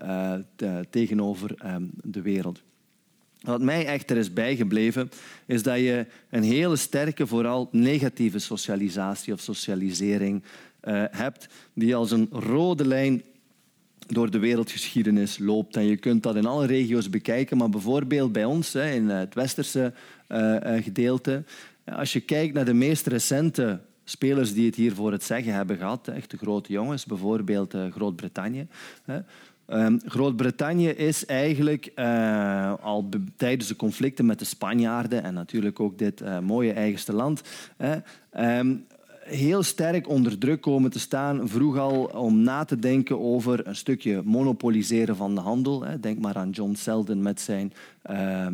[0.57, 2.63] te, tegenover um, de wereld.
[3.41, 5.11] Wat mij echter is bijgebleven,
[5.47, 10.43] is dat je een hele sterke, vooral negatieve socialisatie of socialisering
[11.11, 13.23] hebt, die als een rode lijn
[14.13, 15.77] door de wereldgeschiedenis loopt.
[15.77, 19.93] En je kunt dat in alle regio's bekijken, maar bijvoorbeeld bij ons in het westerse
[20.27, 21.45] eh, eh, gedeelte.
[21.85, 25.77] Als je kijkt naar de meest recente spelers die het hier voor het zeggen hebben
[25.77, 28.67] gehad, echt de grote jongens, bijvoorbeeld uh, Groot-Brittannië.
[29.67, 31.93] Um, Groot-Brittannië is eigenlijk
[32.81, 37.43] al tijdens de conflicten met de Spanjaarden en natuurlijk ook dit mooie eigenste land,
[38.37, 38.87] um,
[39.29, 43.77] heel sterk onder druk komen te staan, vroeg al om na te denken over een
[43.77, 45.85] stukje monopoliseren van de handel.
[46.01, 47.73] Denk maar aan John Selden met zijn
[48.11, 48.47] uh,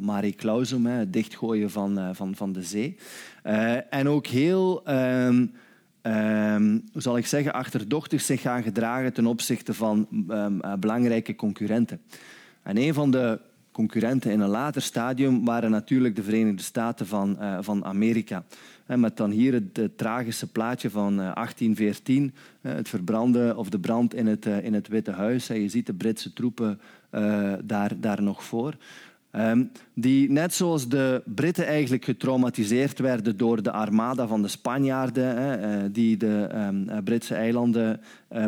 [0.00, 2.96] Marie Clausum, het dichtgooien van, uh, van, van de zee.
[3.46, 5.52] Uh, en ook heel, um,
[6.92, 10.08] hoe zal ik zeggen, achterdochtig zich gaan gedragen ten opzichte van
[10.80, 12.00] belangrijke concurrenten.
[12.62, 13.40] En een van de
[13.72, 18.44] concurrenten in een later stadium waren natuurlijk de Verenigde Staten van, van Amerika.
[18.96, 24.26] Met dan hier het, tragische plaatje van 1814, eh, het verbranden of de brand in
[24.26, 25.46] het, eh, in het Witte Huis.
[25.46, 26.80] Je ziet de Britse troepen
[27.10, 28.74] eh, daar, daar nog voor.
[29.30, 29.64] Ehm,
[29.94, 36.16] die net zoals de Britten eigenlijk getraumatiseerd werden door de armada van de Spanjaarden, die
[36.16, 38.00] de ehm, Britse eilanden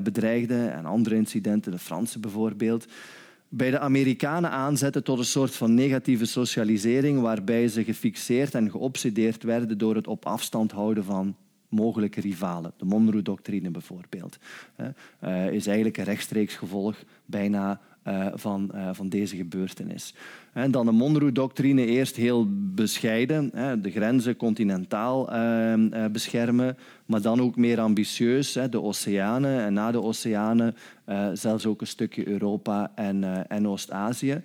[0.02, 2.86] bedreigden en andere incidenten, de Fransen bijvoorbeeld.
[3.52, 9.42] Bij de Amerikanen aanzetten tot een soort van negatieve socialisering, waarbij ze gefixeerd en geobsedeerd
[9.42, 11.36] werden door het op afstand houden van
[11.68, 12.72] mogelijke rivalen.
[12.76, 14.38] De Monroe-doctrine bijvoorbeeld
[15.20, 20.14] uh, is eigenlijk een rechtstreeks gevolg bijna uh, van, uh, van deze gebeurtenis.
[20.52, 23.50] En dan de Monroe-doctrine eerst heel bescheiden,
[23.82, 26.76] de grenzen continentaal uh, beschermen,
[27.06, 30.74] maar dan ook meer ambitieus, de oceanen en na de oceanen
[31.32, 34.42] zelfs ook een stukje Europa en, en Oost-Azië.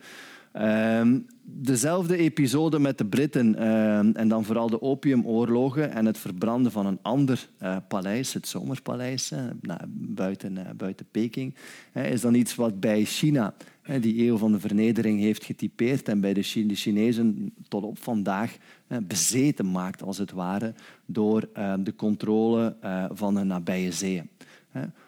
[0.51, 6.71] Ehm, dezelfde episode met de Britten ehm, en dan vooral de opiumoorlogen en het verbranden
[6.71, 7.49] van een ander
[7.87, 9.31] paleis, het Zomerpaleis,
[9.61, 11.55] nou, buiten, buiten Peking,
[11.93, 13.53] is dan iets wat bij China
[14.01, 18.57] die eeuw van de vernedering heeft getypeerd en bij de, Chinezen tot op vandaag
[19.03, 20.73] bezeten maakt, als het ware,
[21.05, 24.29] door ehm, de controle uh, van de nabije zeeën.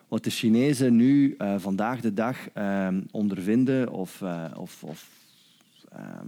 [0.08, 2.38] Wat de Chinezen nu vandaag de dag
[3.12, 4.24] ondervinden of,
[4.56, 5.27] of, of Ehm,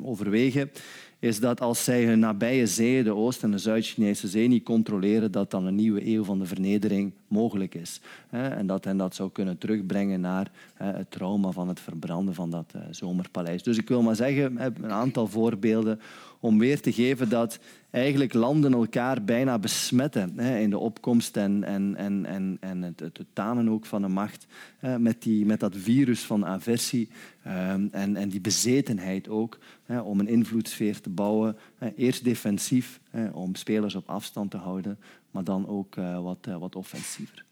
[0.04, 0.72] overwegen,
[1.20, 5.32] is dat als zij hun nabije zee, de Oost- en de Zuid-Chinese zee, niet controleren,
[5.32, 8.02] dat dan een nieuwe eeuw van de vernedering mogelijk is.
[8.30, 12.72] En dat hen dat zou kunnen terugbrengen naar het trauma van het verbranden van dat
[12.76, 13.64] eh, zomerpaleis.
[13.64, 16.00] Dus ik wil maar zeggen, een aantal voorbeelden
[16.40, 17.60] om weer te geven dat
[17.90, 23.00] eigenlijk landen elkaar bijna besmetten hè, in de opkomst en, en, en, en, en het,
[23.00, 24.46] het tanen ook van de macht
[24.78, 27.10] hè, met, die, met dat virus van aversie
[27.48, 31.58] um, en, en die bezetenheid ook hè, om een invloedssfeer te bouwen.
[31.96, 33.00] Eerst defensief,
[33.32, 35.00] om spelers op afstand te houden,
[35.32, 37.46] maar dan ook uh, wat, uh, wat offensiever.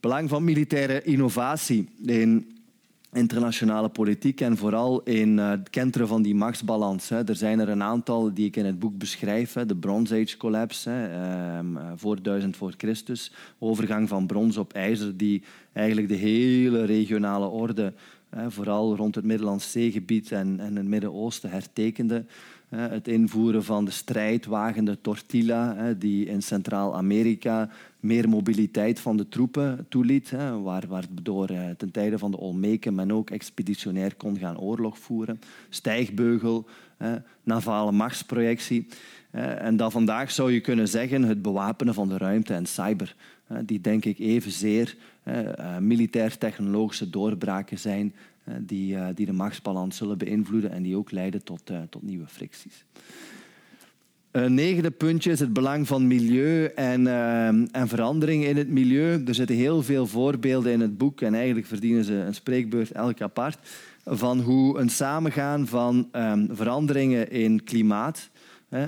[0.00, 2.55] Belang van militaire innovatie in
[3.16, 7.10] internationale politiek en vooral in uh, het kenteren van die machtsbalans.
[7.10, 9.52] Er zijn er een aantal die ik in het boek beschrijf.
[9.52, 13.32] De Bronze Age collapse, hè, um, voor 1000 voor Christus.
[13.58, 15.42] Overgang van brons op ijzer die
[15.72, 17.92] eigenlijk de hele regionale orde,
[18.48, 22.24] vooral rond het Middellandse Zeegebied en het Midden-Oosten, hertekende.
[22.68, 30.32] Het invoeren van de strijdwagende tortilla, die in Centraal-Amerika meer mobiliteit van de troepen toeliet,
[30.62, 35.40] waardoor eh, ten tijde van de Olmeken men ook expeditionair kon gaan oorlog voeren.
[35.68, 36.66] Stijgbeugel,
[37.42, 38.86] navale machtsprojectie.
[39.30, 43.14] En dat vandaag zou je kunnen zeggen het bewapenen van de ruimte en cyber,
[43.64, 44.96] die denk ik evenzeer
[45.26, 48.14] eh, militair-technologische doorbraken zijn
[48.60, 52.26] die, eh, die de machtsbalans zullen beïnvloeden en die ook leiden tot, uh, tot nieuwe
[52.26, 52.84] fricties.
[54.30, 59.22] Een negende puntje is het belang van milieu en, uh, en verandering in het milieu.
[59.26, 63.20] Er zitten heel veel voorbeelden in het boek en eigenlijk verdienen ze een spreekbeurt elk
[63.20, 63.58] apart
[64.04, 68.30] van hoe een samengaan van um, veranderingen in klimaat
[68.68, 68.86] hè,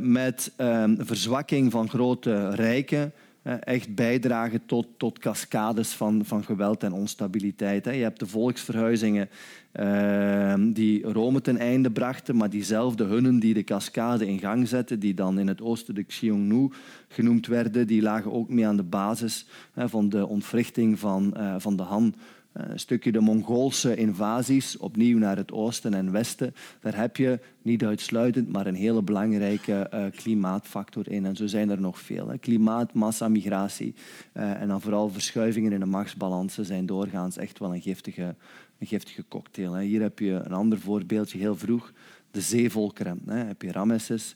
[0.00, 3.12] met um, verzwakking van grote rijken
[3.42, 7.84] echt bijdragen tot, tot cascades van, van geweld en onstabiliteit.
[7.84, 9.28] Je hebt de volksverhuizingen
[9.72, 15.00] ehm, die Rome ten einde brachten, maar diezelfde hunnen die de cascade in gang zetten,
[15.00, 16.70] die dan in het oosten de Xiongnu
[17.08, 21.76] genoemd werden, die lagen ook mee aan de basis van de ontwrichting van, eh, van
[21.76, 22.20] de Han eh,
[22.52, 26.54] een stukje de Mongoolse invasies, opnieuw naar het oosten en westen.
[26.80, 31.26] Daar heb je niet uitsluitend, maar een hele belangrijke uh, klimaatfactor in.
[31.26, 32.28] En zo zijn er nog veel.
[32.28, 32.38] Hè.
[32.38, 33.94] Klimaat, massa, migratie
[34.34, 38.34] uh, en dan vooral verschuivingen in de machtsbalansen zijn doorgaans echt wel een giftige,
[38.78, 39.72] een giftige cocktail.
[39.72, 39.82] Hè.
[39.82, 41.92] Hier heb je een ander voorbeeldje heel vroeg.
[42.30, 43.20] De zeevolkeren.
[43.26, 43.44] Hè.
[43.44, 44.34] Heb je Ramesses,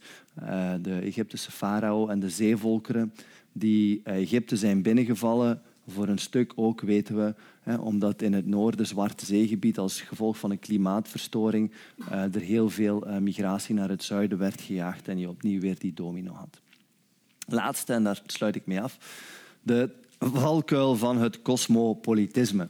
[0.80, 3.12] de Egyptische farao en de zeevolkeren
[3.52, 8.86] die Egypte zijn binnengevallen voor een stuk ook weten we, hè, omdat in het noorden,
[8.86, 11.70] Zwarte Zeegebied, als gevolg van een klimaatverstoring,
[12.12, 15.78] uh, er heel veel uh, migratie naar het zuiden werd gejaagd en je opnieuw weer
[15.78, 16.60] die domino had.
[17.46, 18.98] Laatste, en daar sluit ik mee af,
[19.62, 22.68] de valkuil van het cosmopolitisme.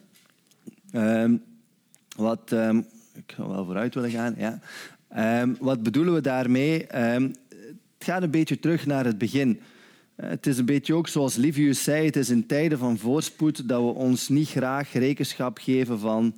[0.92, 1.42] Um,
[2.16, 4.60] wat, um, ik ga wel vooruit willen gaan, ja.
[5.40, 6.86] Um, wat bedoelen we daarmee?
[7.98, 9.60] het gaat een beetje terug naar het begin.
[10.14, 13.68] Eh, het is een beetje ook zoals Livius zei, het is in tijden van voorspoed
[13.68, 16.34] dat we ons niet graag rekenschap geven van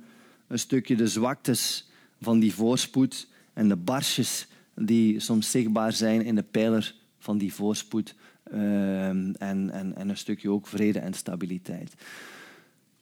[0.47, 1.89] een stukje de zwaktes
[2.21, 7.53] van die voorspoed en de barsjes die soms zichtbaar zijn in de pijler van die
[7.53, 8.15] voorspoed
[8.53, 11.93] uh, en, en, en een stukje ook vrede en stabiliteit.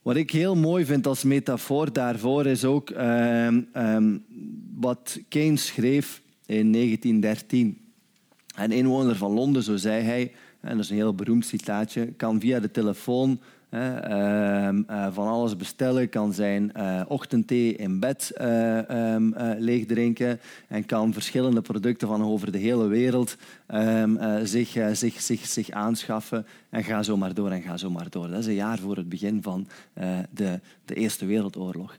[0.01, 4.25] Wat ik heel mooi vind als metafoor daarvoor is ook um,
[4.75, 7.77] wat Keynes schreef in 1913.
[8.55, 10.31] Een inwoner van Londen, zo zei hij,
[10.65, 13.39] en dat is een heel beroemd citaatje, kan via de telefoon
[13.75, 20.39] Ehm, eh, van alles bestellen kan zijn uh, ochtendthee in bed uh, um, leeg drinken
[20.67, 23.37] en kan verschillende producten van over de hele wereld
[23.73, 28.09] um, zich, zich, zich, zich aanschaffen en ga zo maar door en ga zo maar
[28.09, 28.29] door.
[28.29, 29.67] Dat is een jaar voor het begin van
[30.29, 31.97] de, de Eerste Wereldoorlog.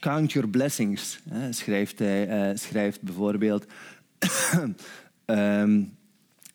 [0.00, 3.66] count your blessings, schrijft hij schrijft bijvoorbeeld.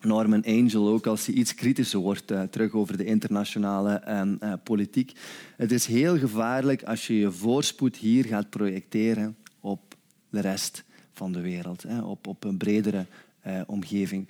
[0.02, 4.02] Norman Angel ook als hij iets kritischer wordt uh, terug over de internationale
[4.44, 5.12] uh, politiek.
[5.56, 9.96] Het is heel gevaarlijk als je je voorspoed hier gaat projecteren op
[10.30, 13.06] de rest van de wereld, hè, op, op een bredere
[13.48, 14.28] uh, omgeving.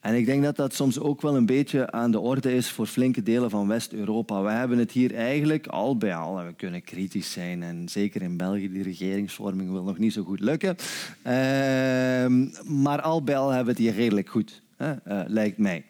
[0.00, 2.86] En ik denk dat dat soms ook wel een beetje aan de orde is voor
[2.86, 4.42] flinke delen van West-Europa.
[4.42, 8.36] We hebben het hier eigenlijk al bij al, we kunnen kritisch zijn, en zeker in
[8.36, 10.76] België, die regeringsvorming wil nog niet zo goed lukken.
[11.22, 12.46] Ehm,
[12.82, 14.62] maar al bij al hebben we het hier redelijk goed.
[14.78, 14.90] Uh,
[15.26, 15.84] lijkt mij.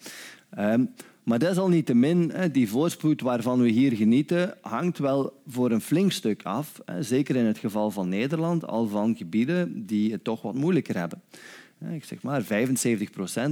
[0.59, 0.91] Um,
[1.23, 6.81] maar desalniettemin, die voorspoed waarvan we hier genieten, hangt wel voor een flink stuk af.
[7.01, 11.23] Zeker in het geval van Nederland, al van gebieden die het toch wat moeilijker hebben.
[11.91, 12.47] Ik zeg maar, 75%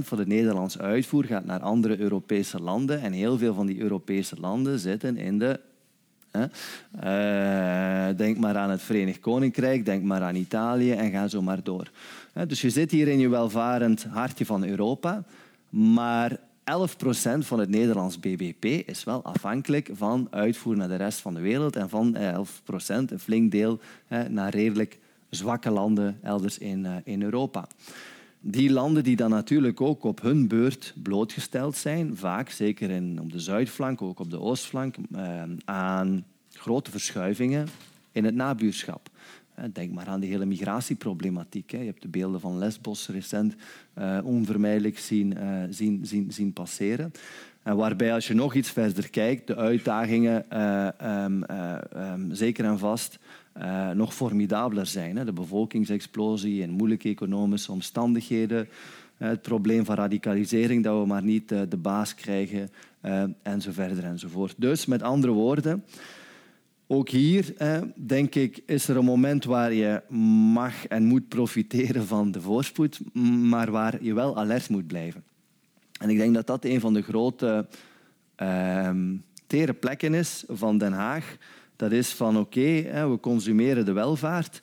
[0.01, 3.01] van de Nederlandse uitvoer gaat naar andere Europese landen.
[3.01, 5.59] En heel veel van die Europese landen zitten in de.
[7.03, 11.63] Uh, denk maar aan het Verenigd Koninkrijk, denk maar aan Italië en ga zo maar
[11.63, 11.91] door.
[12.45, 15.23] Dus je zit hier in je welvarend hartje van Europa,
[15.69, 16.39] maar 11%
[17.39, 21.75] van het Nederlands BBP is wel afhankelijk van uitvoer naar de rest van de wereld
[21.75, 23.79] en van 11% een flink deel
[24.29, 27.67] naar redelijk zwakke landen elders in, eh, in Europa.
[28.39, 33.31] Die landen die dan natuurlijk ook op hun beurt blootgesteld zijn, vaak zeker in, op
[33.31, 37.67] de zuidflank, ook op de oostflank, eh, aan grote verschuivingen
[38.11, 39.09] in het nabuurschap.
[39.73, 41.71] Denk maar aan die hele migratieproblematiek.
[41.71, 43.55] Je hebt de beelden van Lesbos recent
[43.97, 47.11] uh, onvermijdelijk zien, uh, zien, zien, zien passeren.
[47.63, 50.61] En waarbij als je nog iets verder kijkt, de uitdagingen
[51.23, 51.43] um,
[51.97, 53.19] um, zeker en vast
[53.93, 55.17] nog formidabeler zijn.
[55.17, 55.25] Hè.
[55.25, 58.67] De bevolkingsexplosie in moeilijke economische omstandigheden.
[59.17, 62.69] Het probleem van radicalisering, dat we maar niet de baas krijgen,
[63.41, 64.55] en zo verder enzovoort.
[64.57, 65.83] Dus met andere woorden,
[66.87, 67.53] ook hier,
[67.95, 70.01] denk ik, is er een moment waar je
[70.51, 72.99] mag en moet profiteren van de voorspoed,
[73.49, 75.23] maar waar je wel alert moet blijven.
[75.99, 77.67] En ik denk dat dat een van de grote
[78.43, 78.89] uh,
[79.47, 81.37] tere plekken is van Den Haag.
[81.75, 84.61] Dat is van oké, we consumeren de welvaart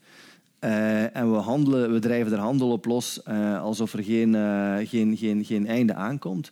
[0.65, 5.17] uh, en we, handelen, drijven er handel op los uh, alsof er geen, uh, geen,
[5.17, 6.51] geen, geen einde aankomt.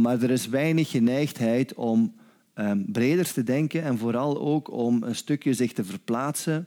[0.00, 2.14] Maar er is weinig geneigdheid om
[2.54, 6.66] um, breder te denken en vooral ook om een stukje zich te verplaatsen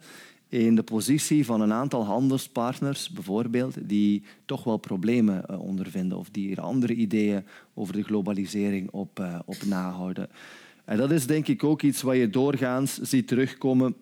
[0.50, 6.30] in de positie van een aantal handelspartners, bijvoorbeeld, die toch wel problemen uh, ondervinden of
[6.30, 10.30] die er andere ideeën over de globalisering op, uh, op nahouden.
[10.86, 13.96] En dat is denk ik ook iets wat je doorgaans ziet terugkomen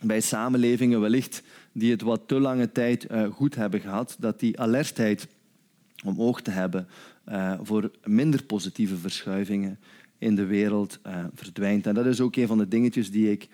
[0.00, 1.42] bij samenlevingen wellicht
[1.72, 5.28] die het wat te lange tijd uh, goed hebben gehad, dat die alertheid
[6.04, 6.88] om oog te hebben
[7.62, 9.78] voor minder positieve verschuivingen
[10.18, 11.86] in de wereld uh, verdwijnt.
[11.86, 13.48] En dat is ook een van de dingetjes die ik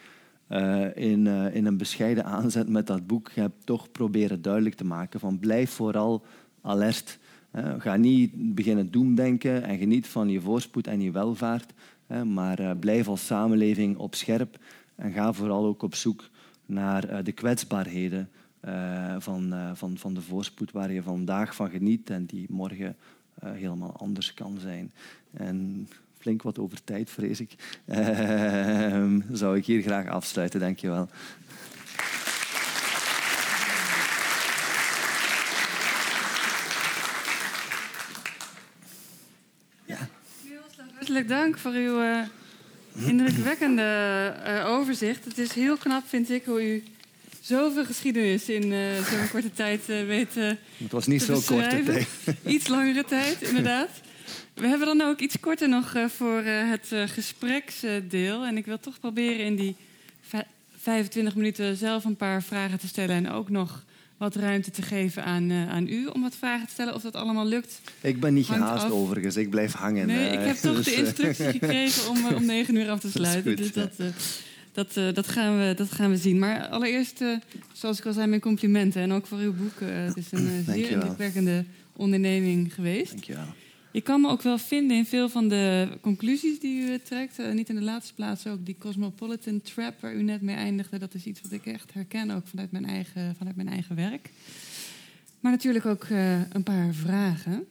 [0.49, 4.85] uh, in, uh, in een bescheiden aanzet met dat boek heb toch proberen duidelijk te
[4.85, 5.21] maken.
[5.21, 6.25] Van blijf vooral
[6.61, 7.19] alert.
[7.79, 11.73] ga niet beginnen doemdenken en geniet van je voorspoed en je welvaart.
[12.25, 14.59] maar blijf als samenleving op scherp
[14.95, 16.31] en ga vooral ook op zoek
[16.67, 18.29] naar de kwetsbaarheden
[19.19, 22.97] van, van, van de voorspoed waar je vandaag van geniet en die morgen
[23.41, 24.93] helemaal anders kan zijn.
[25.33, 25.89] En
[26.23, 27.51] flink wat over tijd, vrees ik.
[27.87, 31.09] Uh, zou ik hier graag afsluiten, dankjewel.
[39.85, 40.09] Ja.
[40.95, 42.19] Hartelijk dank voor uw uh,
[43.07, 45.25] indrukwekkende uh, overzicht.
[45.25, 46.85] Het is heel knap, vind ik, hoe u
[47.41, 48.79] zoveel geschiedenis in uh,
[49.11, 52.07] zo'n korte tijd weet Het was niet zo korte tijd.
[52.47, 53.91] Iets langere tijd, inderdaad.
[54.63, 58.45] We hebben dan ook iets korter nog uh, voor uh, het uh, gespreksdeel.
[58.45, 59.77] En ik wil toch proberen in die
[60.77, 63.17] 25 minuten zelf een paar vragen te stellen.
[63.17, 63.85] En ook nog
[64.17, 66.95] wat ruimte te geven aan, aan u om wat vragen te stellen.
[66.95, 67.81] Of dat allemaal lukt.
[68.01, 68.91] Ik ben niet gehaast af.
[68.91, 70.07] overigens, ik blijf hangen.
[70.07, 73.57] Nee, ik heb toch dus, de instructie gekregen om om 9 uur af te sluiten.
[73.57, 73.97] Dat goed, dus
[74.73, 76.39] dat, dat, dat, gaan we, dat gaan we zien.
[76.39, 77.25] Maar allereerst,
[77.73, 79.03] zoals ik al zei, mijn complimenten.
[79.03, 79.81] En ook voor uw boek.
[79.81, 83.11] het is een zeer indrukwekkende onderneming geweest.
[83.11, 83.45] Dankjewel.
[83.45, 83.62] Je
[84.01, 87.39] kan me ook wel vinden in veel van de conclusies die u trekt.
[87.39, 90.99] Uh, niet in de laatste plaats ook die cosmopolitan trap waar u net mee eindigde.
[90.99, 94.31] Dat is iets wat ik echt herken ook vanuit mijn eigen, vanuit mijn eigen werk.
[95.41, 97.67] Maar natuurlijk ook uh, een paar vragen.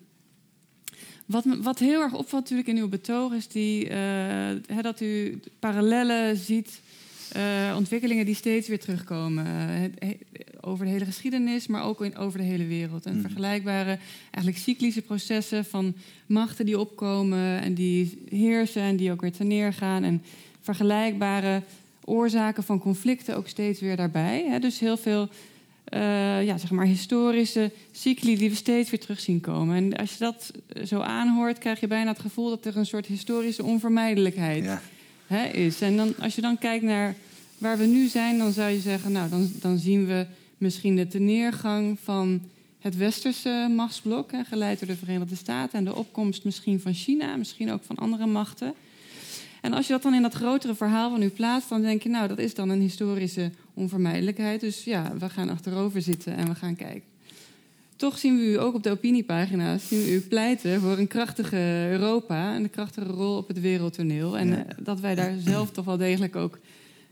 [1.25, 6.37] Wat, wat heel erg opvalt natuurlijk in uw betoog is die, uh, dat u parallellen
[6.37, 6.81] ziet,
[7.35, 9.45] uh, ontwikkelingen die steeds weer terugkomen.
[10.03, 10.09] Uh,
[10.61, 13.05] over de hele geschiedenis, maar ook in, over de hele wereld.
[13.05, 13.21] En mm.
[13.21, 13.97] vergelijkbare,
[14.31, 15.93] eigenlijk cyclische processen van
[16.25, 20.03] machten die opkomen en die heersen en die ook weer ten neergaan.
[20.03, 20.23] En
[20.61, 21.61] vergelijkbare
[22.05, 24.45] oorzaken van conflicten ook steeds weer daarbij.
[24.49, 24.59] Hè.
[24.59, 25.29] Dus heel veel
[25.93, 29.75] uh, ja, zeg maar historische cycli die we steeds weer terug zien komen.
[29.75, 30.51] En als je dat
[30.85, 34.79] zo aanhoort, krijg je bijna het gevoel dat er een soort historische onvermijdelijkheid
[35.31, 35.81] hè, is.
[35.81, 37.15] En dan, als je dan kijkt naar
[37.57, 40.25] waar we nu zijn, dan zou je zeggen, nou, dan, dan zien we
[40.57, 42.41] misschien de neergang van
[42.79, 47.35] het westerse machtsblok, hè, geleid door de Verenigde Staten, en de opkomst misschien van China,
[47.35, 48.73] misschien ook van andere machten.
[49.61, 52.09] En als je dat dan in dat grotere verhaal van u plaatst, dan denk je,
[52.09, 54.61] nou, dat is dan een historische onvermijdelijkheid.
[54.61, 57.10] Dus ja, we gaan achterover zitten en we gaan kijken.
[58.01, 61.87] Toch zien we u ook op de opiniepagina's zien we u pleiten voor een krachtige
[61.91, 64.37] Europa en een krachtige rol op het wereldtoneel.
[64.37, 66.59] En eh, dat wij daar zelf toch wel degelijk ook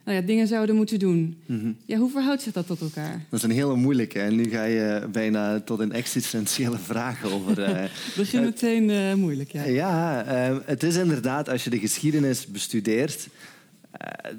[0.05, 1.37] nou ja, dingen zouden moeten doen.
[1.45, 1.71] Mhm.
[1.85, 3.25] ja, hoe verhoudt zich dat tot elkaar?
[3.29, 4.19] Dat is een hele moeilijke.
[4.19, 7.59] En nu ga je bijna tot een existentiële vraag over.
[7.69, 7.83] Uh,
[8.15, 9.63] Begin meteen uh, moeilijk, ja.
[9.63, 13.27] Ja, uh, het is inderdaad, als je de geschiedenis bestudeert,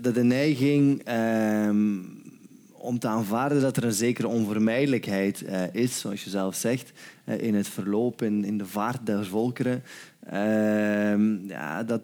[0.01, 1.99] dat de neiging ehm,
[2.81, 6.93] om te aanvaarden dat er een zekere onvermijdelijkheid is, zoals je zelf zegt,
[7.39, 9.83] in het verloop, in, de vaart der volkeren.
[10.27, 12.01] Ehm, ja, dat,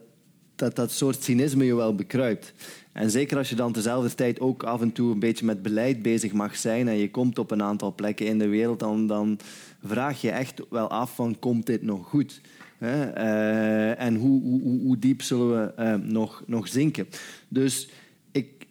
[0.54, 2.52] dat dat soort cynisme je wel bekruipt.
[2.92, 6.02] En zeker als je dan tezelfde tijd ook af en toe een beetje met beleid
[6.02, 9.38] bezig mag zijn en je komt op een aantal plekken in de wereld, dan, dan
[9.84, 12.40] vraag je echt wel af van komt dit nog goed?
[12.78, 17.08] Uh, en hoe, hoe, hoe, diep zullen we nog, nog zinken?
[17.48, 17.88] Dus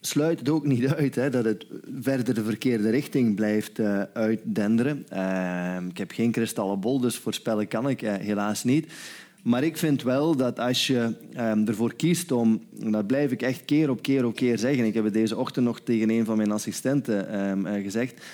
[0.06, 1.66] sluit het ook niet uit hè, dat het
[2.01, 5.06] verder de verkeerde richting blijft uh, uitdenderen.
[5.89, 8.88] ik heb geen kristallenbol, dus voorspellen kan ik helaas niet.
[9.45, 13.41] Maar ik vind wel dat als je um, ervoor kiest om, en dat blijf ik
[13.41, 16.26] echt keer op keer op keer zeggen, ik heb het deze ochtend nog tegen een
[16.26, 18.26] van mijn assistenten um, uh, gezegd,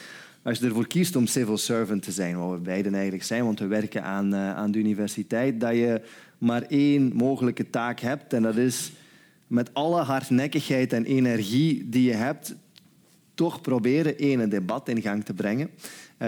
[0.42, 3.60] als je ervoor kiest om civil servant te zijn, wat we beiden eigenlijk zijn, want
[3.60, 6.02] we werken aan, aan de universiteit, dat je
[6.38, 8.92] maar één mogelijke taak hebt en dat is
[9.52, 12.56] met alle hardnekkigheid en energie die je hebt,
[13.34, 15.70] toch proberen één een debat in gang te brengen.
[16.20, 16.28] Uh,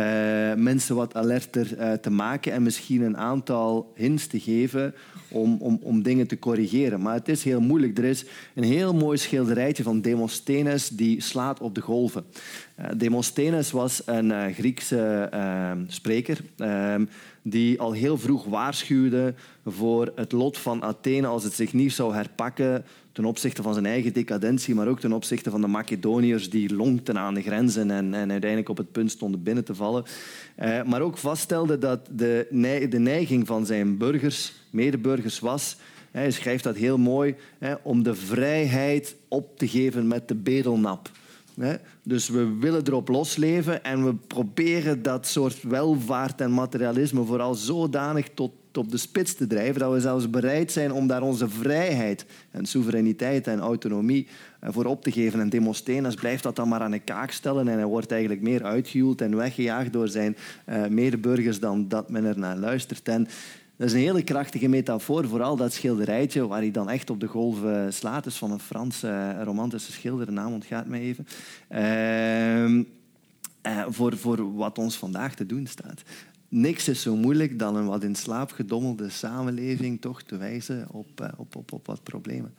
[0.54, 4.94] mensen wat alerter uh, te maken en misschien een aantal hints te geven
[5.30, 7.02] om, om, om dingen te corrigeren.
[7.02, 7.98] Maar het is heel moeilijk.
[7.98, 12.26] Er is een heel mooi schilderijtje van Demosthenes die slaat op de golven.
[12.80, 15.30] Uh, Demosthenes was een Griekse
[15.88, 17.06] spreker ehm,
[17.42, 19.34] die al heel vroeg waarschuwde
[19.66, 23.86] voor het lot van Athene als het zich niet zou herpakken ten opzichte van zijn
[23.86, 28.14] eigen decadentie, maar ook ten opzichte van de Macedoniërs die longten aan de grenzen en,
[28.14, 30.04] en uiteindelijk op het punt stonden binnen te vallen.
[30.60, 32.48] Uh, maar ook vaststelde dat de,
[32.90, 35.78] de neiging van zijn burgers, medeburgers, was
[36.14, 37.36] hij schrijft dat heel mooi,
[37.82, 41.10] om de vrijheid op te geven met de bedelnap.
[42.04, 48.30] Dus we willen erop losleven en we proberen dat soort welvaart en materialisme vooral zodanig
[48.34, 52.26] tot op de spits te drijven, dat we zelfs bereid zijn om daar onze vrijheid
[52.52, 54.28] en soevereiniteit en autonomie
[54.60, 55.40] eh, voor op te geven.
[55.40, 58.64] En Demosthenes blijft dat dan maar aan de kaak stellen en hij wordt eigenlijk meer
[58.64, 60.38] uitgehuwd en weggejaagd door zijn
[60.70, 63.08] uh, medeburgers dan dat men er naar luistert.
[63.08, 63.28] En
[63.76, 67.28] dat is een hele krachtige metafoor, vooral dat schilderijtje waar hij dan echt op de
[67.28, 68.26] golven slaat.
[68.26, 71.28] is van een Franse romantische schilder, de naam ontgaat mij even.
[71.72, 72.86] Uh,
[73.90, 76.04] voor, voor wat ons vandaag te doen staat
[76.54, 81.22] niks is zo moeilijk dan een wat in slaap gedommelde samenleving toch te wijzen op,
[81.22, 82.54] uh, op, op, op wat problemen.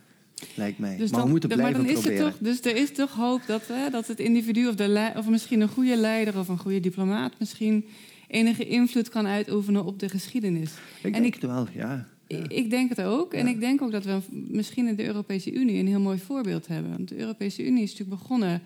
[0.55, 0.97] Lijkt mij.
[0.97, 2.31] Dus maar dan, we moeten blijven maar dan is proberen.
[2.31, 5.61] toch, dus er is toch hoop dat, hè, dat het individu of, de of misschien
[5.61, 7.85] een goede leider of een goede diplomaat misschien
[8.29, 10.71] enige invloed kan uitoefenen op de geschiedenis.
[11.03, 12.09] Ik en denk ik, het wel, ja.
[12.49, 13.35] Ik denk het ook.
[13.35, 16.67] En ik denk ook dat we misschien in de Europese Unie een heel mooi voorbeeld
[16.67, 16.91] hebben.
[16.91, 18.63] Want de Europese Unie is natuurlijk begonnen.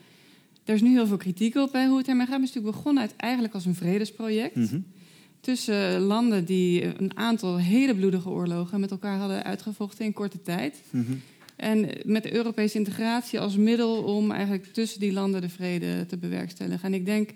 [0.64, 2.38] Er is nu heel veel kritiek op bij hoe het ermee gaat.
[2.38, 4.54] Maar het is natuurlijk begonnen uit, eigenlijk als een vredesproject.
[4.54, 4.84] Mm
[5.48, 10.82] tussen landen die een aantal hele bloedige oorlogen met elkaar hadden uitgevochten in korte tijd.
[10.90, 11.12] Mhm.
[11.56, 16.16] En met de Europese integratie als middel om eigenlijk tussen die landen de vrede te
[16.16, 16.84] bewerkstelligen.
[16.84, 17.30] En ik denk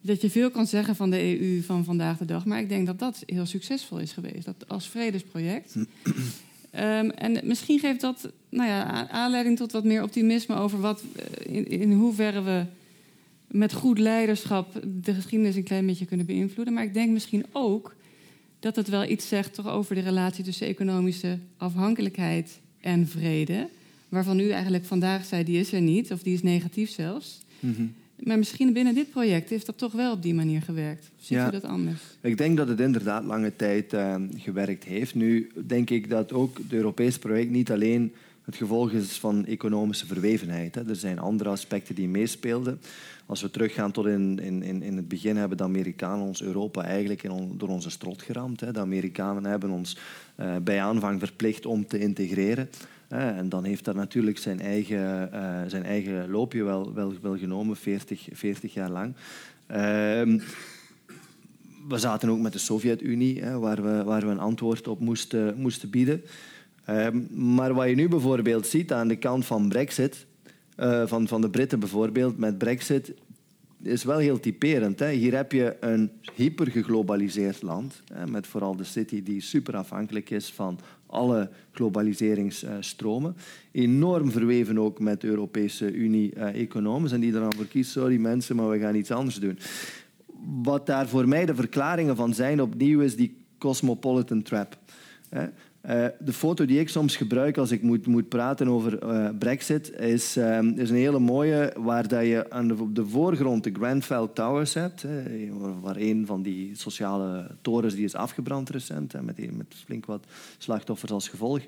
[0.00, 2.86] dat je veel kan zeggen van de EU van vandaag de dag, maar ik denk
[2.86, 5.74] dat dat heel succesvol is geweest, dat als vredesproject.
[5.74, 11.54] um, en misschien geeft dat nou ja, aanleiding tot wat meer optimisme over wat, eh,
[11.56, 12.64] in, in hoeverre we
[13.50, 16.74] met goed leiderschap de geschiedenis een klein beetje kunnen beïnvloeden.
[16.74, 17.94] Maar ik denk misschien ook
[18.60, 23.68] dat het wel iets zegt toch over de relatie tussen economische afhankelijkheid en vrede.
[24.08, 27.40] Waarvan u eigenlijk vandaag zei, die is er niet, of die is negatief zelfs.
[27.60, 27.82] Mhm.
[28.16, 31.10] Maar misschien binnen dit project heeft dat toch wel op die manier gewerkt.
[31.16, 31.48] Ziet Ja.
[31.48, 32.00] u dat anders?
[32.20, 35.14] Ik denk dat het inderdaad lange tijd eh, gewerkt heeft.
[35.14, 38.12] Nu denk ik dat ook het Europees project niet alleen
[38.44, 40.74] het gevolg is van economische verwevenheid.
[40.74, 40.88] Hè.
[40.88, 42.80] Er zijn andere aspecten die meespeelden.
[43.30, 47.22] Als we teruggaan tot in, in, in het begin, hebben de Amerikanen ons Europa eigenlijk
[47.22, 48.60] in door onze strot geramd.
[48.60, 48.72] Hè.
[48.72, 49.98] De Amerikanen hebben ons
[50.34, 52.70] eh, bij aanvang verplicht om te integreren.
[53.08, 58.28] en dan heeft dat natuurlijk zijn eigen, eh, zijn eigen loopje wel, wel, genomen, 40,
[58.32, 59.14] 40 jaar lang.
[59.66, 60.38] Ehm,
[61.88, 65.90] we zaten ook met de Sovjet-Unie, waar, we, waar we een antwoord op moesten, moesten
[65.90, 66.22] bieden.
[66.84, 67.20] Ehm,
[67.54, 70.26] maar wat je nu bijvoorbeeld ziet aan de kant van Brexit,
[70.80, 73.14] eh, van, van de Britten bijvoorbeeld met Brexit,
[73.82, 74.98] is wel heel typerend.
[74.98, 75.10] Hè.
[75.10, 80.52] Hier heb je een hypergeglobaliseerd land, hè, met vooral de city die super afhankelijk is
[80.52, 83.36] van alle globaliseringsstromen.
[83.72, 88.56] Enorm verweven ook met de Europese Unie-economen en die er dan voor kiest, sorry mensen,
[88.56, 89.58] maar we gaan iets anders doen.
[90.62, 94.78] Wat daar voor mij de verklaringen van zijn, opnieuw, is die cosmopolitan trap.
[95.80, 99.92] Eh, de foto die ik soms gebruik als ik moet, moet praten over eh, Brexit
[99.92, 104.74] is, ehm, is een hele mooie, waar dat je op de voorgrond de Grenfell Towers
[104.74, 105.04] hebt,
[105.80, 110.24] waar een van die sociale torens die is afgebrand recent, hè, met, met flink wat
[110.58, 111.60] slachtoffers als gevolg.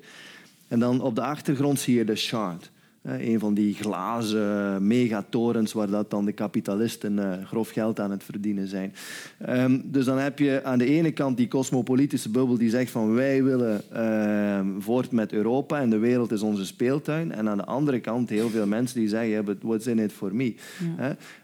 [0.67, 2.71] En dan op de achtergrond zie je de Shard.
[3.03, 8.11] Hè, Een van die glazen megatorens waar dat dan de kapitalisten eh, grof geld aan
[8.11, 8.93] het verdienen zijn.
[9.37, 13.13] Ehm, dus dan heb je aan de ene kant die cosmopolitische bubbel die zegt van
[13.13, 17.31] wij willen ehm, voort met Europa en de wereld is onze speeltuin.
[17.31, 20.11] En aan de andere kant heel veel mensen die zeggen, yeah, but what's in it
[20.11, 20.55] for me?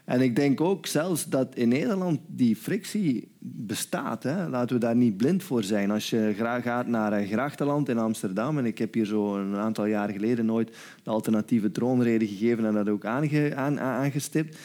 [0.04, 4.22] En ik denk ook zelfs dat in Nederland die frictie bestaat.
[4.22, 4.48] Hè?
[4.48, 5.90] Laten we daar niet blind voor zijn.
[5.90, 9.56] Als je graag gaat naar eh, Grachtenland in Amsterdam, en ik heb hier zo een
[9.56, 10.76] aantal jaar geleden nooit
[11.10, 14.58] alternatieve troonrede gegeven en dat ook aange, aan, aan- aangestipt.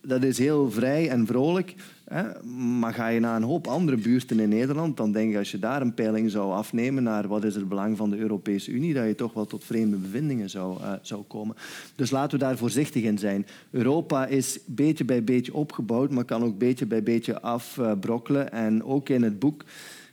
[0.00, 1.74] Dat is heel vrij en vrolijk.
[2.04, 2.48] Hè?
[2.78, 5.58] Maar ga je naar een hoop andere buurten in Nederland, dan denk ik als je
[5.58, 9.06] daar een peiling zou afnemen naar wat is het belang van de Europese Unie, dat
[9.06, 11.56] je toch wel tot vreemde bevindingen zou, eh, zou komen.
[11.94, 13.46] Dus laten we daar voorzichtig in zijn.
[13.70, 18.52] Europa is beetje bij beetje opgebouwd, maar kan ook beetje bij beetje afbrokkelen.
[18.52, 19.64] En ook in het boek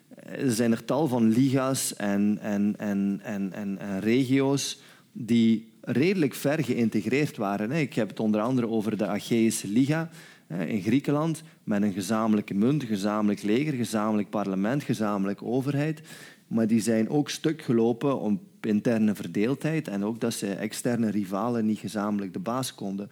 [0.10, 4.82] eh, zijn er tal van liga's en, en, en, en, en regio's
[5.12, 7.72] die redelijk ver geïntegreerd waren.
[7.72, 10.10] Ik heb het onder andere over de Achaeische Liga
[10.48, 16.02] in Griekenland, met een gezamenlijke munt, gezamenlijk leger, gezamenlijk parlement, gezamenlijke overheid.
[16.48, 21.66] Maar die zijn ook stuk gelopen om interne verdeeldheid en ook dat ze externe rivalen
[21.66, 23.10] niet gezamenlijk de baas konden.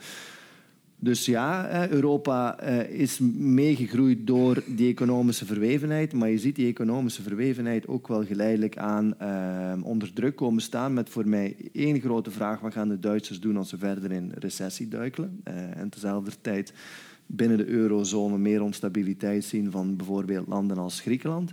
[1.00, 6.68] Dus ja, eh, Europa eh, is meegegroeid door die economische verwevenheid, maar je ziet die
[6.68, 12.00] economische verwevenheid ook wel geleidelijk aan eh, onder druk komen staan met voor mij één
[12.00, 15.42] grote vraag, wat gaan de Duitsers doen als ze verder in recessie duikelen?
[15.74, 16.74] En tezelfde tijd
[17.26, 21.52] binnen de eurozone meer onstabiliteit zien van bijvoorbeeld landen als Griekenland.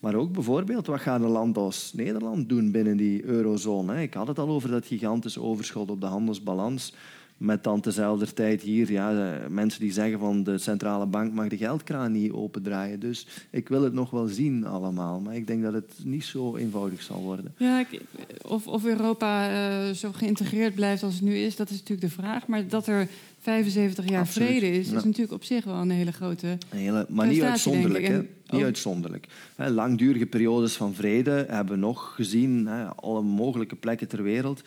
[0.00, 4.02] Maar ook bijvoorbeeld, wat gaat een land als Nederland doen binnen die eurozone?
[4.02, 6.94] Ik had het al over dat gigantische overschot op de handelsbalans.
[7.36, 9.10] Met dan tezelfde tijd hier ja,
[9.40, 13.00] eh, mensen die zeggen van de centrale bank mag de geldkraan niet opendraaien.
[13.00, 15.20] Dus ik wil het nog wel zien allemaal.
[15.20, 17.54] Maar ik denk dat het niet zo eenvoudig zal worden.
[17.56, 18.00] Ja, ik-
[18.42, 22.14] of, of Europa eh, zo geïntegreerd blijft als het nu is, dat is natuurlijk de
[22.22, 22.46] vraag.
[22.46, 23.08] Maar dat er
[23.40, 24.96] 75 jaar Absoluut, vrede is, ja.
[24.96, 26.46] is natuurlijk op zich wel een hele grote...
[26.46, 28.04] Een hele, maar niet uitzonderlijk.
[28.04, 29.26] En Niet ook- uitzonderlijk.
[29.56, 32.66] Hè, Langdurige periodes van vrede hebben we nog gezien.
[32.66, 34.62] Hè, alle mogelijke plekken ter wereld.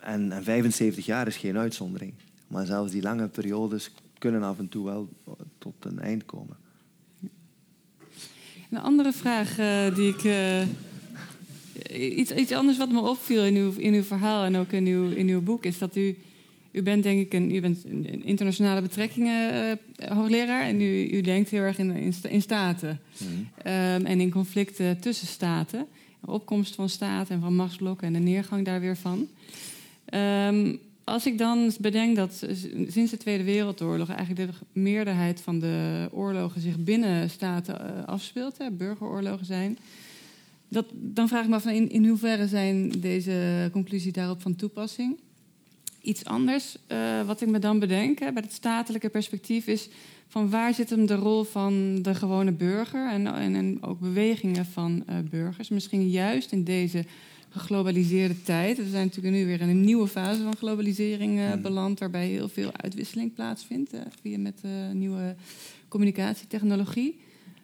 [0.00, 2.12] En, en 75 jaar is geen uitzondering.
[2.46, 5.08] Maar zelfs die lange periodes kunnen af en toe wel
[5.58, 6.56] tot een eind komen.
[8.70, 10.24] Een andere vraag eh, die ik...
[10.24, 14.86] eh, iets, iets anders wat me opviel in uw, in uw verhaal en ook in
[14.86, 15.64] uw, in uw boek...
[15.64, 16.16] is dat u...
[16.72, 20.62] U bent denk ik een, u bent een internationale betrekkingen eh, hoogleraar...
[20.62, 23.00] en u, u denkt heel erg in, in, in staten.
[23.62, 25.86] Ehm, en in conflicten tussen staten.
[26.20, 29.28] De opkomst van staten en van machtsblokken en de neergang daar weer van.
[30.10, 32.46] Ehm, als ik dan bedenk dat
[32.88, 38.58] sinds de Tweede Wereldoorlog eigenlijk de meerderheid van de oorlogen zich binnen staten eh, afspeelt,
[38.58, 39.78] hè, burgeroorlogen zijn,
[40.68, 45.18] dat, dan vraag ik me af in, in hoeverre zijn deze conclusies daarop van toepassing.
[46.02, 49.88] Iets anders eh, wat ik me dan bedenk hè, bij het statelijke perspectief is
[50.28, 54.66] van waar zit hem de rol van de gewone burger en, en, en ook bewegingen
[54.66, 55.68] van eh, burgers.
[55.68, 57.04] Misschien juist in deze
[57.50, 58.76] geglobaliseerde tijd.
[58.76, 62.48] We zijn natuurlijk nu weer in een nieuwe fase van globalisering eh, beland, waarbij heel
[62.48, 65.34] veel uitwisseling plaatsvindt eh, via met eh, nieuwe
[65.88, 67.20] communicatietechnologie.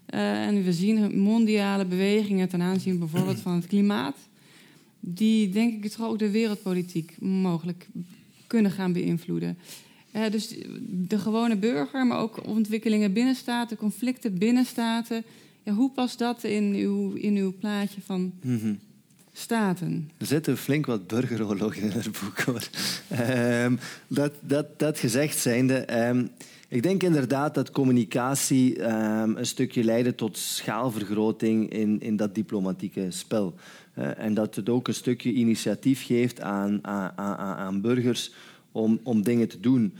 [0.06, 4.16] En we zien mondiale bewegingen ten aanzien bijvoorbeeld van het klimaat,
[5.00, 7.88] die denk ik toch ook de wereldpolitiek mogelijk
[8.46, 9.58] kunnen gaan beïnvloeden.
[10.30, 10.54] dus
[10.88, 15.24] de gewone burger, maar ook ontwikkelingen binnen staten, conflicten binnen staten.
[15.62, 18.74] Ja, hoe past dat in uw, in uw plaatje van mhm.
[19.36, 20.10] Staten?
[20.18, 22.40] Er zitten flink wat burgeroorlogen in het boek.
[22.40, 22.68] Hoor.
[23.08, 23.76] Ehm,
[24.06, 26.06] dat, dat, dat gezegd zijnde...
[26.08, 26.30] Um,
[26.68, 33.06] ik denk inderdaad dat communicatie um, een stukje leidde tot schaalvergroting in, in dat diplomatieke
[33.10, 33.54] spel.
[33.98, 38.32] Uh, en dat het ook een stukje initiatief geeft aan, aan, aan, aan burgers
[38.72, 39.94] om, om dingen te doen.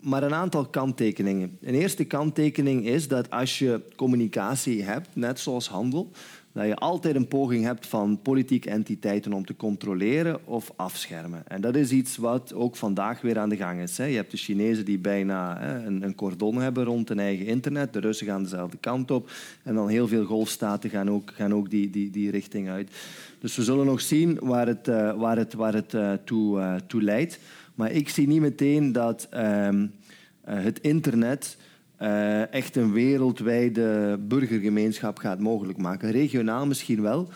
[0.00, 1.58] Maar een aantal kanttekeningen.
[1.60, 6.10] Een eerste kanttekening is dat als je communicatie hebt, net zoals handel,
[6.56, 11.42] dat je altijd een poging hebt van politieke entiteiten om te controleren of afschermen.
[11.46, 13.96] En dat is iets wat ook vandaag weer aan de gang is.
[13.96, 17.92] Je hebt de Chinezen die bijna een cordon hebben rond hun eigen internet.
[17.92, 19.30] De Russen gaan dezelfde kant op.
[19.62, 22.90] En dan heel veel golfstaten gaan ook, gaan ook die, die, die richting uit.
[23.38, 26.74] Dus we zullen nog zien waar het, uh, waar het, waar het uh, toe, uh,
[26.86, 27.38] toe leidt.
[27.74, 29.86] Maar ik zie niet meteen dat ehm,
[30.44, 31.56] het internet
[32.02, 36.10] uh, echt een wereldwijde burgergemeenschap gaat mogelijk maken.
[36.10, 37.28] Regionaal misschien wel.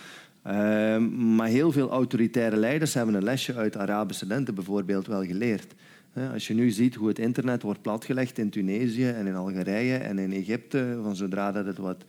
[0.47, 5.74] Uh, maar heel veel autoritaire leiders hebben een lesje uit Arabische lente bijvoorbeeld wel geleerd.
[6.15, 9.97] Uh, als je nu ziet hoe het internet wordt platgelegd in Tunesië en in Algerije
[9.97, 12.05] en in Egypte, van zodra dat het wat.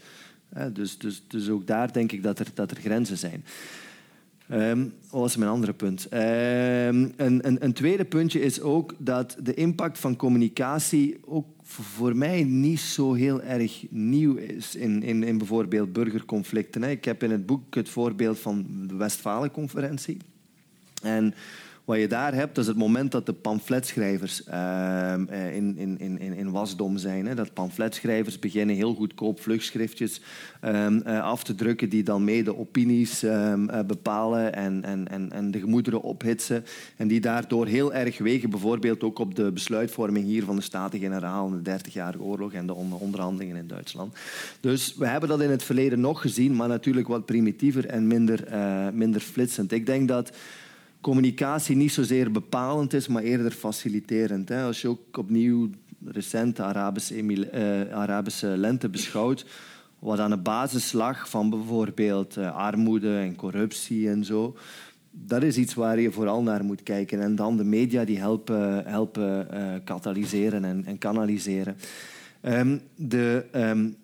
[0.73, 3.43] dus, dus, dus ook daar denk ik dat er, dat er grenzen zijn.
[4.53, 6.07] Um, was mijn andere punt?
[6.13, 12.15] Um, een, een, een, tweede puntje is ook dat de impact van communicatie ook voor
[12.15, 16.83] mij niet zo heel erg nieuw is in, in, in bijvoorbeeld burgerconflicten.
[16.83, 20.17] Ik heb in het boek het voorbeeld van de Westfalenconferentie.
[21.01, 21.33] En
[21.85, 25.13] wat je daar hebt, is het moment dat de pamfletschrijvers uh,
[25.53, 27.27] in, in, in, in wasdom zijn.
[27.27, 27.35] Hè.
[27.35, 30.21] Dat pamfletschrijvers beginnen heel goedkoop vlugschriftjes
[30.63, 33.53] uh, af te drukken die dan mee de opinies uh,
[33.87, 36.65] bepalen en, en, en, en de gemoederen ophitsen.
[36.97, 41.47] En die daardoor heel erg wegen, bijvoorbeeld ook op de besluitvorming hier van de Staten-Generaal
[41.47, 44.15] in de 30-jarige oorlog en de onderhandelingen in Duitsland.
[44.59, 48.47] Dus we hebben dat in het verleden nog gezien, maar natuurlijk wat primitiever en minder,
[48.93, 49.71] minder flitsend.
[49.71, 50.31] Ik denk dat
[51.01, 54.49] communicatie niet zozeer bepalend is, maar eerder faciliterend.
[54.49, 54.63] Hè.
[54.63, 55.69] Als je ook opnieuw
[56.05, 59.45] recent Arabische, uh, Arabische lente beschouwt,
[59.99, 64.55] wat aan de basis lag van bijvoorbeeld uh, armoede en corruptie en zo,
[65.11, 67.21] dat is iets waar je vooral naar moet kijken.
[67.21, 71.75] En dan de media die helpen, helpen uh, katalyseren en, en kanaliseren.
[72.41, 73.95] Um, de um,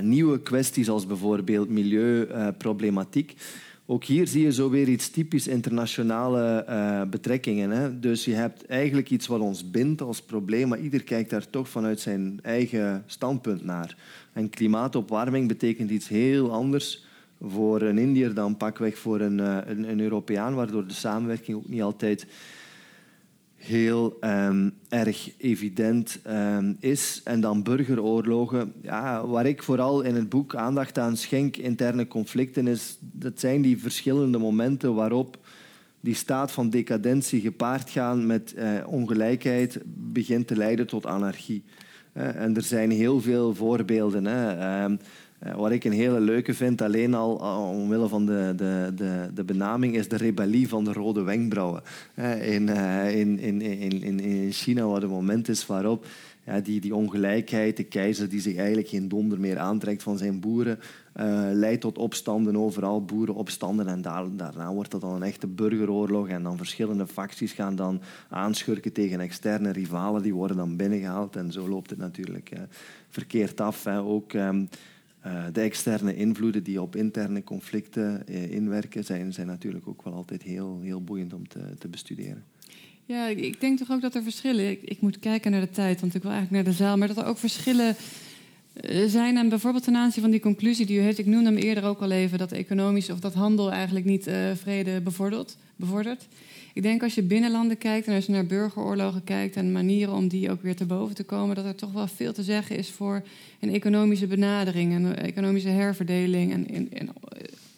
[0.00, 3.34] nieuwe kwesties als bijvoorbeeld milieuproblematiek
[3.86, 7.70] ook hier zie je zo weer iets typisch internationale uh, betrekkingen.
[7.70, 8.00] Hè?
[8.00, 11.68] Dus je hebt eigenlijk iets wat ons bindt als probleem, maar ieder kijkt daar toch
[11.68, 13.96] vanuit zijn eigen standpunt naar.
[14.32, 17.04] En klimaatopwarming betekent iets heel anders
[17.40, 21.68] voor een Indiër dan pakweg voor een, uh, een, een Europeaan, waardoor de samenwerking ook
[21.68, 22.26] niet altijd
[23.66, 27.20] heel um, erg evident um, is.
[27.24, 28.72] En dan burgeroorlogen.
[28.82, 33.62] Ja, waar ik vooral in het boek aandacht aan schenk, interne conflicten, is, dat zijn
[33.62, 35.38] die verschillende momenten waarop
[36.00, 41.64] die staat van decadentie gepaard gaan met uh, ongelijkheid begint te leiden tot anarchie.
[42.12, 44.24] Uh, en er zijn heel veel voorbeelden.
[44.24, 44.56] Hè.
[44.88, 44.96] Uh,
[45.56, 49.44] wat ik een hele leuke vind, alleen al uh, omwille van de, de, de, de
[49.44, 51.82] benaming, is de rebellie van de rode wenkbrauwen.
[52.14, 53.60] Uh, in, in, in,
[54.02, 56.06] in, in China, wat een moment is waarop
[56.62, 60.78] die, die ongelijkheid, de keizer die zich eigenlijk geen donder meer aantrekt van zijn boeren,
[61.52, 63.88] leidt tot opstanden overal, boerenopstanden.
[63.88, 66.28] En daar, daarna wordt dat dan een echte burgeroorlog.
[66.28, 71.36] En dan verschillende facties gaan dan aanschurken tegen externe rivalen, die worden dan binnengehaald.
[71.36, 72.52] En zo loopt het natuurlijk
[73.08, 73.86] verkeerd af.
[73.86, 74.32] Ook...
[74.32, 74.68] Um,
[75.26, 80.12] uh, de externe invloeden die op interne conflicten uh, inwerken, zijn, zijn natuurlijk ook wel
[80.12, 82.44] altijd heel, heel boeiend om te, te bestuderen.
[83.04, 84.70] Ja, ik denk toch ook dat er verschillen.
[84.70, 86.96] Ik, ik, moet kijken naar de tijd, want ik wil eigenlijk naar de zaal.
[86.96, 87.96] Maar dat er ook verschillen
[88.82, 89.36] uh, zijn.
[89.36, 91.18] En bijvoorbeeld ten aanzien van die conclusie die u heeft.
[91.18, 95.00] Ik noemde hem eerder ook al even dat economisch of dat handel eigenlijk niet vrede
[95.00, 95.56] bevordert.
[95.76, 96.26] bevordert.
[96.76, 100.28] Ik denk als je binnenlanden kijkt en als je naar burgeroorlogen kijkt en manieren om
[100.28, 102.90] die ook weer te boven te komen, dat er toch wel veel te zeggen is
[102.90, 103.22] voor
[103.60, 107.08] een economische benadering, een economische herverdeling en, en, en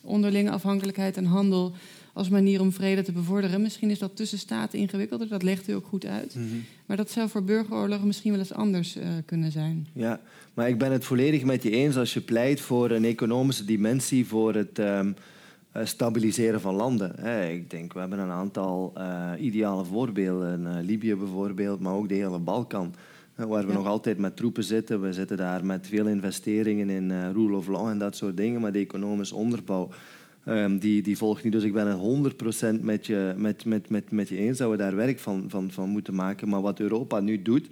[0.01, 1.73] onderlinge afhankelijkheid en handel
[2.13, 3.63] als manier om vrede te bevorderen.
[3.63, 6.35] Misschien is dat tussen staten ingewikkelder, dat legt u ook goed uit.
[6.35, 6.47] Mhm.
[6.87, 9.87] Maar dat zou voor burgeroorlogen misschien wel eens anders uh, kunnen zijn.
[9.93, 10.21] Ja,
[10.55, 14.27] maar ik ben het volledig met je eens als je pleit voor een economische dimensie
[14.27, 14.79] voor het.
[14.79, 15.23] Um eh,
[15.73, 17.25] stabiliseren van landen.
[17.51, 20.63] Ik denk, we hebben een aantal uh, ideale voorbeelden.
[20.63, 22.95] Uh, Libië bijvoorbeeld, maar ook de hele Balkan.
[23.35, 25.01] waar we nog altijd met troepen zitten.
[25.01, 28.61] We zitten daar met veel investeringen in rule of law en dat soort dingen.
[28.61, 29.89] Maar de economische onderbouw
[30.49, 31.53] Um, die, die volgt niet.
[31.53, 34.77] Dus ik ben het 100% met je, met, met, met, met je eens dat we
[34.77, 36.49] daar werk van, van, van moeten maken.
[36.49, 37.69] Maar wat Europa nu doet,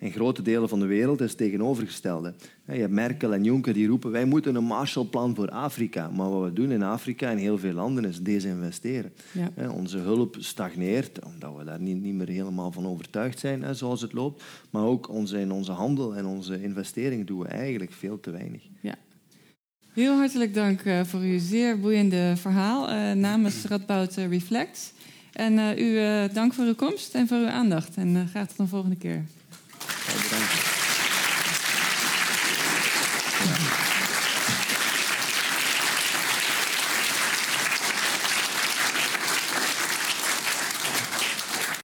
[0.00, 2.34] in grote delen van de wereld, is het tegenovergestelde.
[2.66, 6.10] Je hebt Merkel en Juncker die roepen, wij moeten een Marshallplan voor Afrika.
[6.10, 9.12] Maar wat we doen in Afrika en heel veel landen is desinvesteren.
[9.32, 9.70] Ja.
[9.70, 14.12] Onze hulp stagneert, omdat we daar niet, niet meer helemaal van overtuigd zijn, zoals het
[14.12, 14.42] loopt.
[14.70, 18.62] Maar ook onze, in onze handel en onze investeringen doen we eigenlijk veel te weinig.
[18.80, 18.94] Ja.
[19.92, 24.92] Heel hartelijk dank uh, voor uw zeer boeiende verhaal uh, namens Radboud Reflect.
[25.32, 27.96] En uh, u dank voor uw komst en voor uw aandacht.
[27.96, 29.24] En graag tot een volgende keer.
[30.12, 30.59] Thank you.